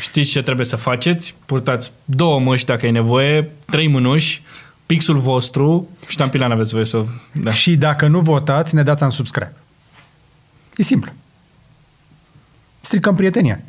[0.00, 1.34] știți ce trebuie să faceți?
[1.46, 4.42] Purtați două măști dacă e nevoie, trei mânuși,
[4.86, 7.04] pixul vostru, ștampilan aveți voie să...
[7.32, 7.50] Da.
[7.50, 9.52] Și dacă nu votați, ne dați în subscribe.
[10.76, 11.12] E simplu.
[12.80, 13.60] Stricăm prietenia.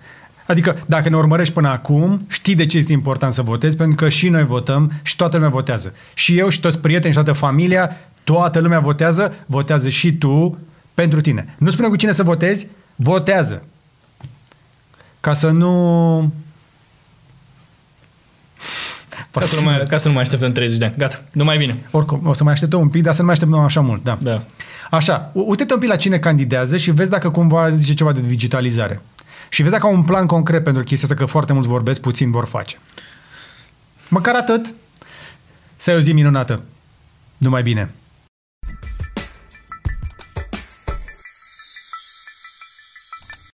[0.45, 4.09] Adică, dacă ne urmărești până acum, știi de ce este important să votezi, pentru că
[4.09, 5.93] și noi votăm și toată lumea votează.
[6.13, 10.57] Și eu și toți prietenii și toată familia, toată lumea votează, votează și tu
[10.93, 11.55] pentru tine.
[11.57, 13.63] Nu spune cu cine să votezi, votează.
[15.19, 16.33] Ca să nu...
[19.31, 20.93] Ca să, nu mai, ca să nu mai așteptăm 30 de ani.
[20.97, 21.77] Gata, nu mai bine.
[21.91, 24.03] Oricum, o să mai așteptăm un pic, dar să nu mai așteptăm așa mult.
[24.03, 24.17] Da.
[24.21, 24.43] Da.
[24.91, 29.01] Așa, uite-te un pic la cine candidează și vezi dacă cumva zice ceva de digitalizare.
[29.55, 32.31] Și vezi dacă au un plan concret pentru chestia asta, că foarte mulți vorbesc, puțin
[32.31, 32.79] vor face.
[34.09, 34.73] Măcar atât,
[35.75, 36.63] să ai o zi minunată.
[37.37, 37.91] Numai bine!